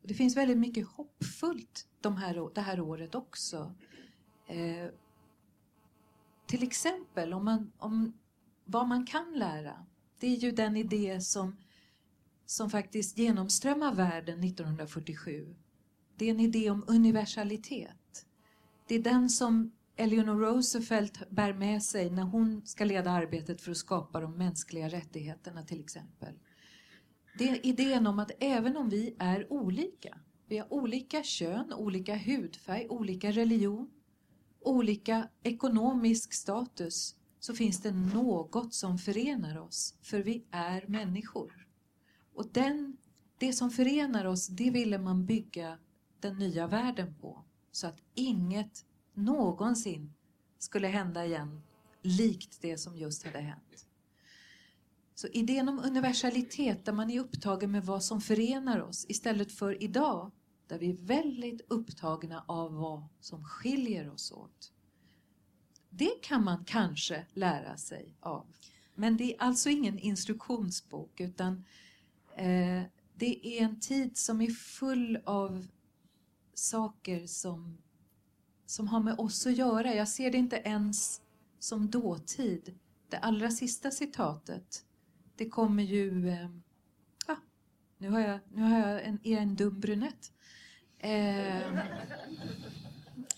[0.03, 3.75] Och det finns väldigt mycket hoppfullt de här, det här året också.
[4.47, 4.89] Eh,
[6.47, 8.13] till exempel om man, om
[8.73, 9.87] vad man kan lära.
[10.19, 11.57] Det är ju den idé som,
[12.47, 15.55] som faktiskt genomströmmar världen 1947.
[16.17, 18.27] Det är en idé om universalitet.
[18.87, 23.71] Det är den som Eleanor Roosevelt bär med sig när hon ska leda arbetet för
[23.71, 26.35] att skapa de mänskliga rättigheterna till exempel.
[27.39, 32.17] Det är idén om att även om vi är olika, vi har olika kön, olika
[32.17, 33.91] hudfärg, olika religion,
[34.61, 41.67] olika ekonomisk status, så finns det något som förenar oss, för vi är människor.
[42.35, 42.97] Och den,
[43.39, 45.79] det som förenar oss, det ville man bygga
[46.21, 47.45] den nya världen på.
[47.73, 50.15] Så att inget någonsin
[50.59, 51.63] skulle hända igen
[52.03, 53.87] likt det som just hade hänt.
[55.15, 59.83] Så idén om universalitet där man är upptagen med vad som förenar oss istället för
[59.83, 60.31] idag
[60.67, 64.73] där vi är väldigt upptagna av vad som skiljer oss åt.
[65.95, 68.47] Det kan man kanske lära sig av.
[68.95, 71.65] Men det är alltså ingen instruktionsbok utan
[72.37, 72.83] eh,
[73.15, 75.67] det är en tid som är full av
[76.55, 77.79] saker som,
[78.67, 79.95] som har med oss att göra.
[79.95, 81.21] Jag ser det inte ens
[81.59, 82.79] som dåtid.
[83.09, 84.85] Det allra sista citatet,
[85.37, 86.29] det kommer ju...
[86.29, 86.51] Eh,
[87.27, 87.37] ah,
[87.99, 90.33] nu har jag, nu har jag en, är jag en dum brunett.
[90.99, 91.73] Eh,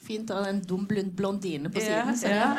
[0.06, 2.16] Fint å ha en dum blond blondine på ja, siden.
[2.18, 2.58] så- ja.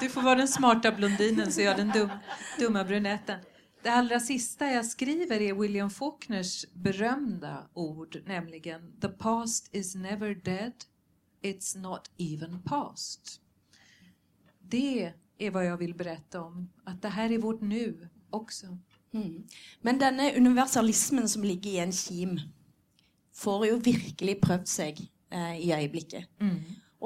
[0.00, 2.10] Du får vara den smarta blondinen så jag den dum,
[2.58, 3.40] dumma brunetten.
[3.82, 10.34] Det allra sista jag skriver är William Faulkners berömda ord, nämligen The past is never
[10.34, 10.72] dead,
[11.42, 13.40] it's not even past.
[14.60, 18.78] Det är vad jag vill berätta om, att det här är vårt nu också.
[19.14, 19.46] Mm.
[19.80, 22.40] Men denne universalismen som ligger i en kim,
[23.34, 25.00] får jo virkelig prøvd seg
[25.30, 26.24] eh, i øyeblikket.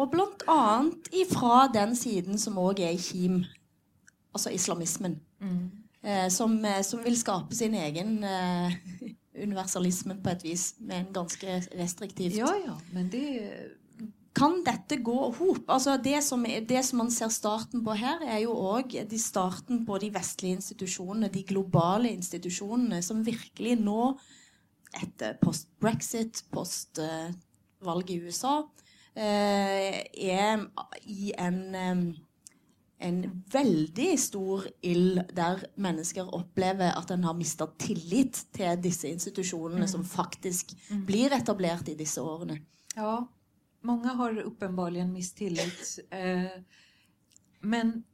[0.03, 0.17] Og
[0.51, 3.45] annet ifra den siden som òg er i kim,
[4.35, 5.21] altså islamismen.
[6.03, 8.75] Eh, som, eh, som vil skape sin egen eh,
[9.39, 13.23] universalisme på et vis, med en ganske restriktivt Ja, ja, men det,
[14.35, 15.65] kan dette gå ihop?
[15.71, 19.99] Altså det, som, det som man ser starten på her, er jo òg starten på
[20.01, 24.15] de vestlige institusjonene, de globale institusjonene, som virkelig nå,
[25.03, 28.82] etter post-brexit, post-valget i USA, eh,
[29.15, 30.63] er
[31.03, 32.13] i en eh,
[33.03, 39.89] en veldig stor ild der mennesker opplever at en har mista tillit til disse institusjonene
[39.89, 39.91] mm.
[39.91, 41.01] som faktisk mm.
[41.09, 42.61] blir etablert i disse årene.
[42.95, 43.27] Ja,
[43.83, 45.99] många har uppenbarligen mist tillit.
[46.11, 46.63] Eh,
[47.61, 48.05] men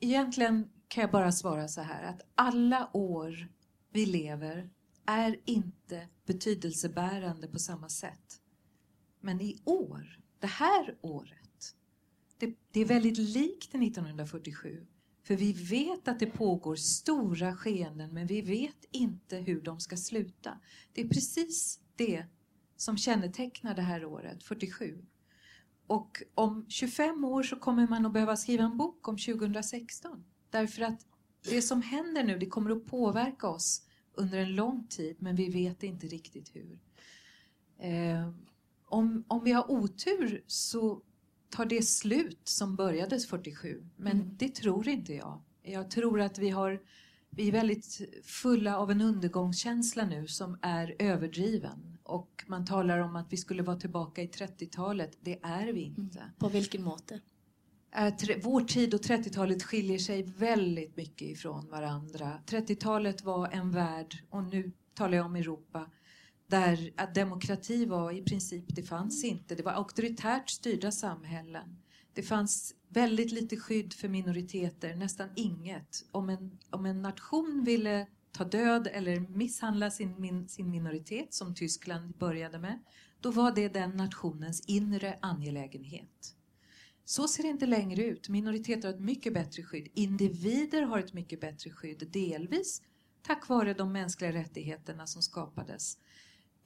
[0.00, 3.48] egentligen kan jag bara svara så här att alla år
[3.92, 4.70] vi lever
[5.06, 8.40] är inte betydelsebärande på samma sätt.
[9.26, 11.74] Men i år, det här året,
[12.38, 14.86] det, det är väldigt likt 1947.
[15.22, 19.96] För vi vet att det pågår stora skeenden men vi vet inte hur de ska
[19.96, 20.60] sluta.
[20.92, 22.24] Det är precis det
[22.76, 25.04] som kännetecknar det här året, 47.
[25.86, 30.24] Och om 25 år så kommer man att behöva skriva en bok om 2016.
[30.50, 31.06] Därför att
[31.42, 33.82] det som händer nu, det kommer att påverka oss
[34.14, 36.78] under en lång tid, men vi vet inte riktigt hur.
[37.78, 38.32] Eh,
[38.86, 41.02] om, om vi har otur så
[41.50, 44.36] tar det slut som började 47, men mm.
[44.36, 45.40] det tror inte jag.
[45.62, 46.80] Jag tror att vi har
[47.30, 51.98] vi är väldigt fulla av en undergångskänsla nu som är överdriven.
[52.02, 55.18] Och man talar om att vi skulle vara tillbaka i 30-talet.
[55.20, 56.18] Det är vi inte.
[56.18, 56.30] Mm.
[56.38, 57.20] På vilken måte?
[58.42, 62.40] Vår tid och 30-talet skiljer sig väldigt mycket ifrån varandra.
[62.46, 65.90] 30-talet var en värld, och nu talar jag om Europa,
[66.46, 69.54] där att demokrati var i princip, det fanns inte.
[69.54, 71.78] Det var auktoritärt styrda samhällen.
[72.14, 76.04] Det fanns väldigt lite skydd för minoriteter, nästan inget.
[76.10, 81.54] Om en, om en nation ville ta död eller misshandla sin, min, sin minoritet, som
[81.54, 82.78] Tyskland började med,
[83.20, 86.34] då var det den nationens inre angelägenhet.
[87.04, 88.28] Så ser det inte längre ut.
[88.28, 89.88] Minoriteter har ett mycket bättre skydd.
[89.94, 92.82] Individer har ett mycket bättre skydd, delvis
[93.26, 95.98] tack vare de mänskliga rättigheterna som skapades.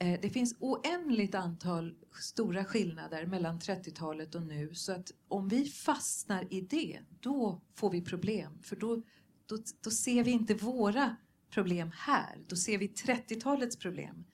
[0.03, 5.65] Eh, det finns oändligt antal stora skillnader mellan 30-talet och nu så att om vi
[5.65, 8.59] fastnar i det, då får vi problem.
[8.63, 9.03] För då,
[9.47, 11.17] då, då ser vi inte våra
[11.51, 14.25] problem här, då ser vi 30-talets problem.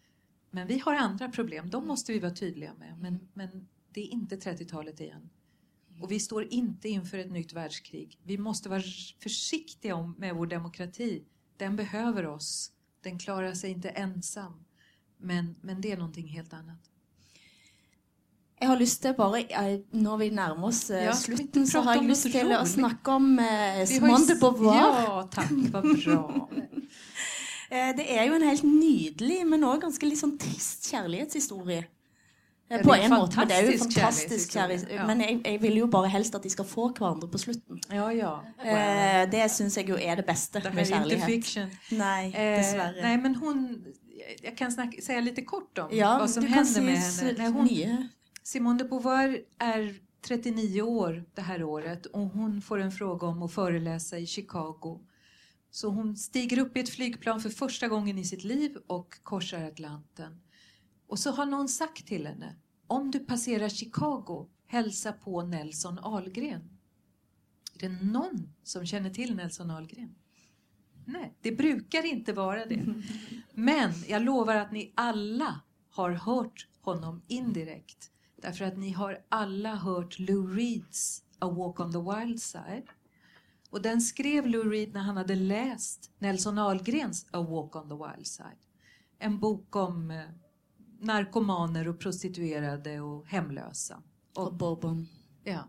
[0.50, 2.98] Men vi har andra problem, de måste vi vara tydliga med.
[2.98, 5.30] Men, men det är inte 30-talet igen.
[6.02, 8.18] Och vi står inte inför ett nytt världskrig.
[8.22, 8.82] Vi måste vara
[9.18, 11.24] försiktiga med vår demokrati.
[11.56, 12.72] Den behöver oss.
[13.00, 14.65] Den klarar sig inte ensam.
[15.18, 16.78] Men, men det är någonting helt annat.
[18.60, 19.42] Jag har lust til bare,
[19.92, 23.82] Når vi nærmer oss ja, slutten, så har jag lust til å snakke om eh,
[23.86, 25.02] Simone de Beauvoir.
[25.02, 26.48] Ja, tack, vad bra.
[27.70, 31.82] Eh, det är ju en helt nydelig, men också ganska litt sånn trist kärlekshistoria.
[32.68, 34.84] Ja, på en måte, men det är ju fantastisk kärlek.
[34.90, 35.06] Ja.
[35.06, 37.78] Men jag, jag, vill ju bara helst att de ska få varandra på slutet.
[37.88, 38.44] Ja, ja.
[38.64, 41.12] Eh, det syns jag ju är det bästa det med kärlek.
[41.12, 41.70] inte fiction.
[41.90, 43.02] Nej, eh, dessvärre.
[43.02, 43.84] Nej, men hon,
[44.42, 47.34] jag kan snacka, säga lite kort om ja, vad som händer med henne.
[47.38, 48.08] Nej, hon,
[48.42, 53.42] Simone de Beauvoir är 39 år det här året och hon får en fråga om
[53.42, 55.00] att föreläsa i Chicago.
[55.70, 59.62] Så hon stiger upp i ett flygplan för första gången i sitt liv och korsar
[59.62, 60.40] Atlanten.
[61.06, 62.56] Och så har någon sagt till henne,
[62.86, 66.78] om du passerar Chicago, hälsa på Nelson Ahlgren.
[67.74, 70.14] Är det någon som känner till Nelson Ahlgren?
[71.08, 72.94] Nej, det brukar inte vara det.
[73.54, 78.10] Men jag lovar att ni alla har hört honom indirekt.
[78.42, 82.86] Därför att ni har alla hört Lou Reeds A Walk on the Wild Side.
[83.70, 87.94] Och den skrev Lou Reed när han hade läst Nelson Ahlgrens A Walk on the
[87.94, 88.58] Wild Side.
[89.18, 90.22] En bok om eh,
[91.00, 94.02] narkomaner och prostituerade och hemlösa.
[94.34, 95.08] Och, och Bourbon.
[95.44, 95.64] Ja.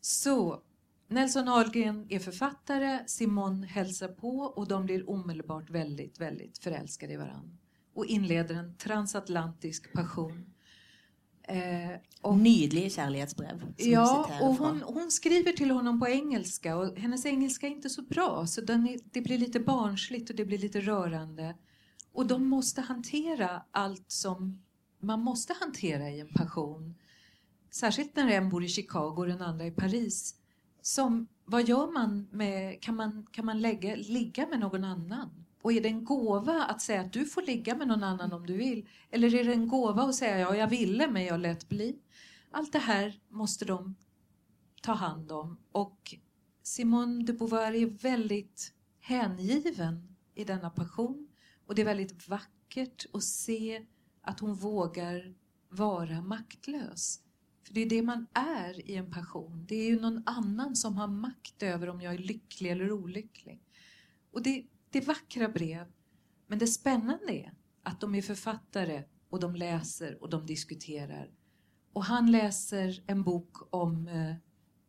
[0.00, 0.62] Så
[1.08, 7.16] Nelson Ahlgren är författare, Simon hälsar på och de blir omedelbart väldigt, väldigt förälskade i
[7.16, 7.56] varandra
[7.94, 10.54] och inleder en transatlantisk passion.
[11.42, 11.90] Eh,
[12.20, 13.74] och, Nydlig kärleksbrev.
[13.76, 18.02] Ja, och hon, hon, skriver till honom på engelska och hennes engelska är inte så
[18.02, 21.54] bra så är, det blir lite barnsligt och det blir lite rörande.
[22.12, 24.62] Och de måste hantera allt som
[25.00, 26.94] man måste hantera i en passion.
[27.70, 30.34] Särskilt när en bor i Chicago och den andra i Paris.
[30.88, 35.44] Som, vad gör man med, kan man, kan man lägga, ligga med någon annan?
[35.62, 38.46] Och är det en gåva att säga att du får ligga med någon annan om
[38.46, 38.88] du vill?
[39.10, 41.98] Eller är det en gåva att säga ja, jag ville men jag lät bli?
[42.50, 43.94] Allt det här måste de
[44.82, 45.58] ta hand om.
[45.72, 46.14] Och
[46.62, 51.28] Simone de Beauvoir är väldigt hängiven i denna passion.
[51.66, 53.86] Och det är väldigt vackert att se
[54.22, 55.34] att hon vågar
[55.68, 57.20] vara maktlös.
[57.68, 59.64] För det är det man är i en passion.
[59.68, 63.62] Det är ju någon annan som har makt över om jag är lycklig eller olycklig.
[64.32, 65.86] Och det, det är vackra brev.
[66.46, 71.30] Men det spännande är att de är författare och de läser och de diskuterar.
[71.92, 74.34] Och han läser en bok om eh,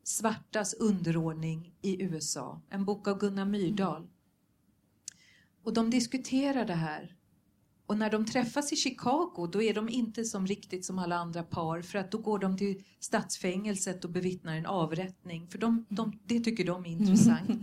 [0.03, 2.61] svartas underordning i USA.
[2.69, 4.09] En bok av Gunnar Myrdal.
[5.63, 7.15] Och de diskuterar det här.
[7.89, 11.43] Och när de träffas i Chicago då är de inte som riktigt som alla andra
[11.43, 15.47] par för att då går de till stadsfängelset och bevittnar en avrättning.
[15.47, 17.49] För de, de, det tycker de är intressant.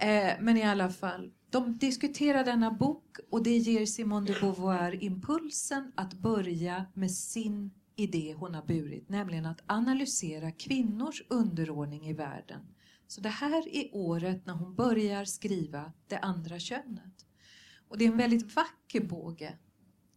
[0.00, 5.04] Eh, men i alla fall, de diskuterar denna bok och det ger Simone de Beauvoir
[5.04, 12.12] impulsen att börja med sin idé hon har burit, nämligen att analysera kvinnors underordning i
[12.12, 12.60] världen.
[13.06, 17.25] Så det här är året när hon börjar skriva Det andra könet.
[17.88, 19.58] Och det är en väldigt vacker båge.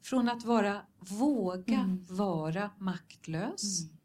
[0.04, 2.06] Från att vara, våga mm.
[2.10, 3.98] vara maktlös mm.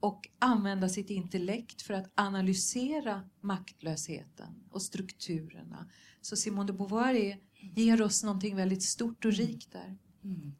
[0.00, 5.88] och använda sitt intellekt för att analysera maktlösheten och strukturerna.
[6.20, 7.38] Så Simone de Beauvoir
[7.74, 9.98] ger oss någonting väldigt stort och rikt där.
[10.24, 10.54] Mm.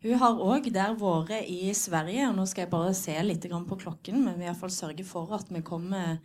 [0.00, 3.78] Hun har òg der vært i Sverige, og nå skal jeg bare se litt på
[3.80, 6.20] klokken, men vi iallfall sørge for at vi kommer,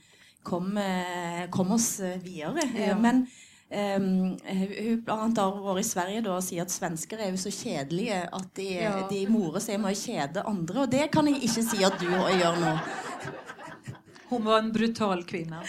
[0.45, 2.61] kommer, kommer oss videre.
[2.77, 2.99] Ja.
[2.99, 3.25] Men
[3.73, 8.19] hun blant har vært i Sverige da, og sier at svensker er jo så kjedelige
[8.29, 8.95] at de, ja.
[9.09, 12.07] de morer seg med å kjede andre, og det kan jeg ikke si at du
[12.11, 12.75] gjør nå.
[14.33, 15.63] Hon var en brutal kvinna.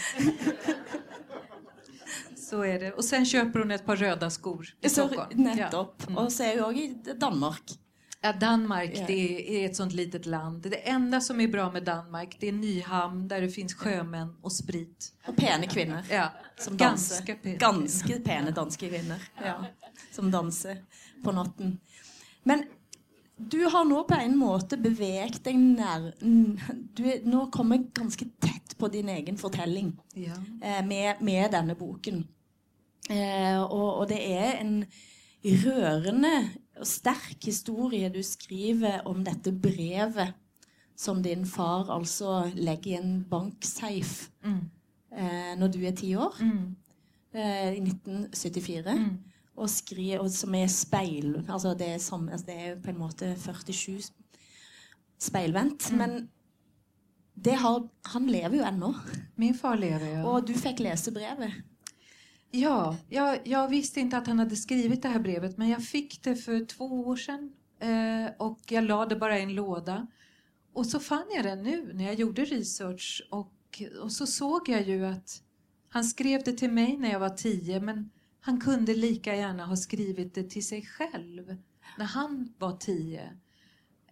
[2.55, 2.93] Så är det.
[2.93, 5.29] Och sen köper hon ett par röda skor i Stockholm.
[5.35, 5.95] Nettopp.
[5.99, 6.07] Ja.
[6.07, 6.25] Mm.
[6.25, 7.63] Och så är hon i Danmark.
[8.25, 9.07] Ja, Danmark yeah.
[9.07, 10.63] det är ett sånt litet land.
[10.63, 14.53] Det enda som är bra med Danmark det är Nyhamn där det finns sjömän och
[14.53, 15.13] sprit.
[15.27, 15.99] Och pene kvinnor.
[16.11, 17.57] Ja, som ganska pene.
[17.57, 19.17] Ganska pene danska kvinnor.
[19.45, 19.67] Ja,
[20.13, 20.85] som danser
[21.25, 21.79] på natten.
[22.43, 22.65] Men
[23.37, 26.15] du har nu på en måte beveget dig när
[26.95, 30.33] Du är nu kommer ganska tätt på din egen fortelling ja.
[30.69, 32.29] Eh, med, med denna boken.
[33.11, 34.87] Eh, och, och det är en
[35.43, 40.35] rørende og sterk historie du skriver om dette brevet
[40.97, 44.61] som din far altså legger i en banksafe mm.
[45.17, 46.77] eh, når du er ti år, mm.
[47.35, 48.99] eh, i 1974.
[48.99, 49.17] Mm.
[49.55, 52.99] Og, skriver, og som er speil altså det, er som, altså det er på en
[52.99, 54.11] måte 47
[55.23, 55.93] speilvendt.
[55.93, 55.99] Mm.
[55.99, 58.91] Men har, han lever jo ennå.
[59.37, 60.25] Min far lever, ja.
[60.27, 61.55] Og du fikk lese brevet.
[62.57, 66.23] Ja, jag, jag, visste inte att han hade skrivit det här brevet men jag fick
[66.23, 70.07] det för två år sedan eh, och jag la det bara i en låda.
[70.73, 74.83] Och så fann jag det nu när jag gjorde research och, och så såg jag
[74.83, 75.43] ju att
[75.89, 79.77] han skrev det till mig när jag var tio men han kunde lika gärna ha
[79.77, 81.57] skrivit det till sig själv
[81.99, 83.33] när han var tio.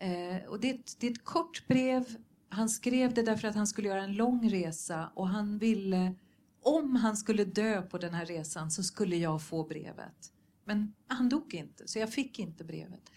[0.01, 2.16] Eh, och det, det är ett kort brev.
[2.49, 6.14] Han skrev det därför att han skulle göra en lång resa och han ville
[6.63, 10.33] om han skulle dö på den här resan så skulle jag få brevet.
[10.65, 13.11] Men han dog inte, så jag fick inte brevet.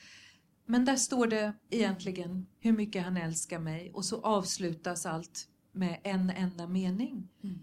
[0.65, 5.99] Men där står det egentligen hur mycket han älskar mig och så avslutas allt med
[6.03, 7.27] en enda mening.
[7.43, 7.59] Mm.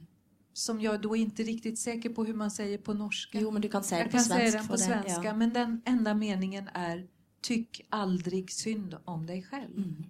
[0.53, 3.41] Som jag då inte är riktigt säker på hur man säger på norska.
[3.41, 4.51] Jo, men du kan säga jag det på kan svenska.
[4.51, 5.35] säga den på svenska, ja.
[5.35, 7.09] men den enda meningen är
[7.41, 9.76] Tyck aldrig synd om dig själv.
[9.76, 10.05] Mm.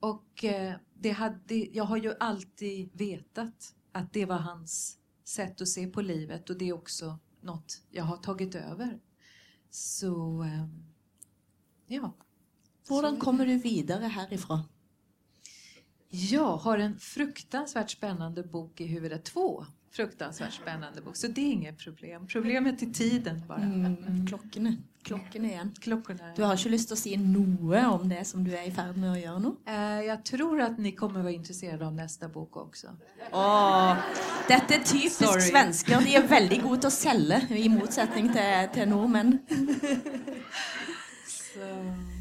[0.00, 5.68] Och eh, det hade, jag har ju alltid vetat att det var hans sätt att
[5.68, 9.00] se på livet och det är också något jag har tagit över.
[9.70, 10.66] Så, eh,
[11.86, 12.14] ja.
[12.88, 14.60] Hur kommer du vidare härifrån?
[16.08, 19.24] Jag har en fruktansvärt spännande bok i huvudet.
[19.24, 21.16] Två fruktansvärt spännande bok.
[21.16, 22.26] Så det är inget problem.
[22.26, 23.58] Problemet är tiden bara.
[23.58, 24.26] Mm.
[24.26, 24.76] Klockorna.
[25.02, 25.74] Klockorna igen.
[25.80, 26.32] Klockorna.
[26.36, 29.12] Du har inte lust att säga något om det som du är i färd med
[29.12, 29.48] att göra nu?
[29.48, 32.86] Uh, jag tror att ni kommer vara intresserade av nästa bok också.
[33.32, 33.96] Oh,
[34.48, 35.40] detta är typiskt Sorry.
[35.40, 36.00] svenskar.
[36.00, 39.38] De är väldigt goda att sälja i motsättning till, till norrmän.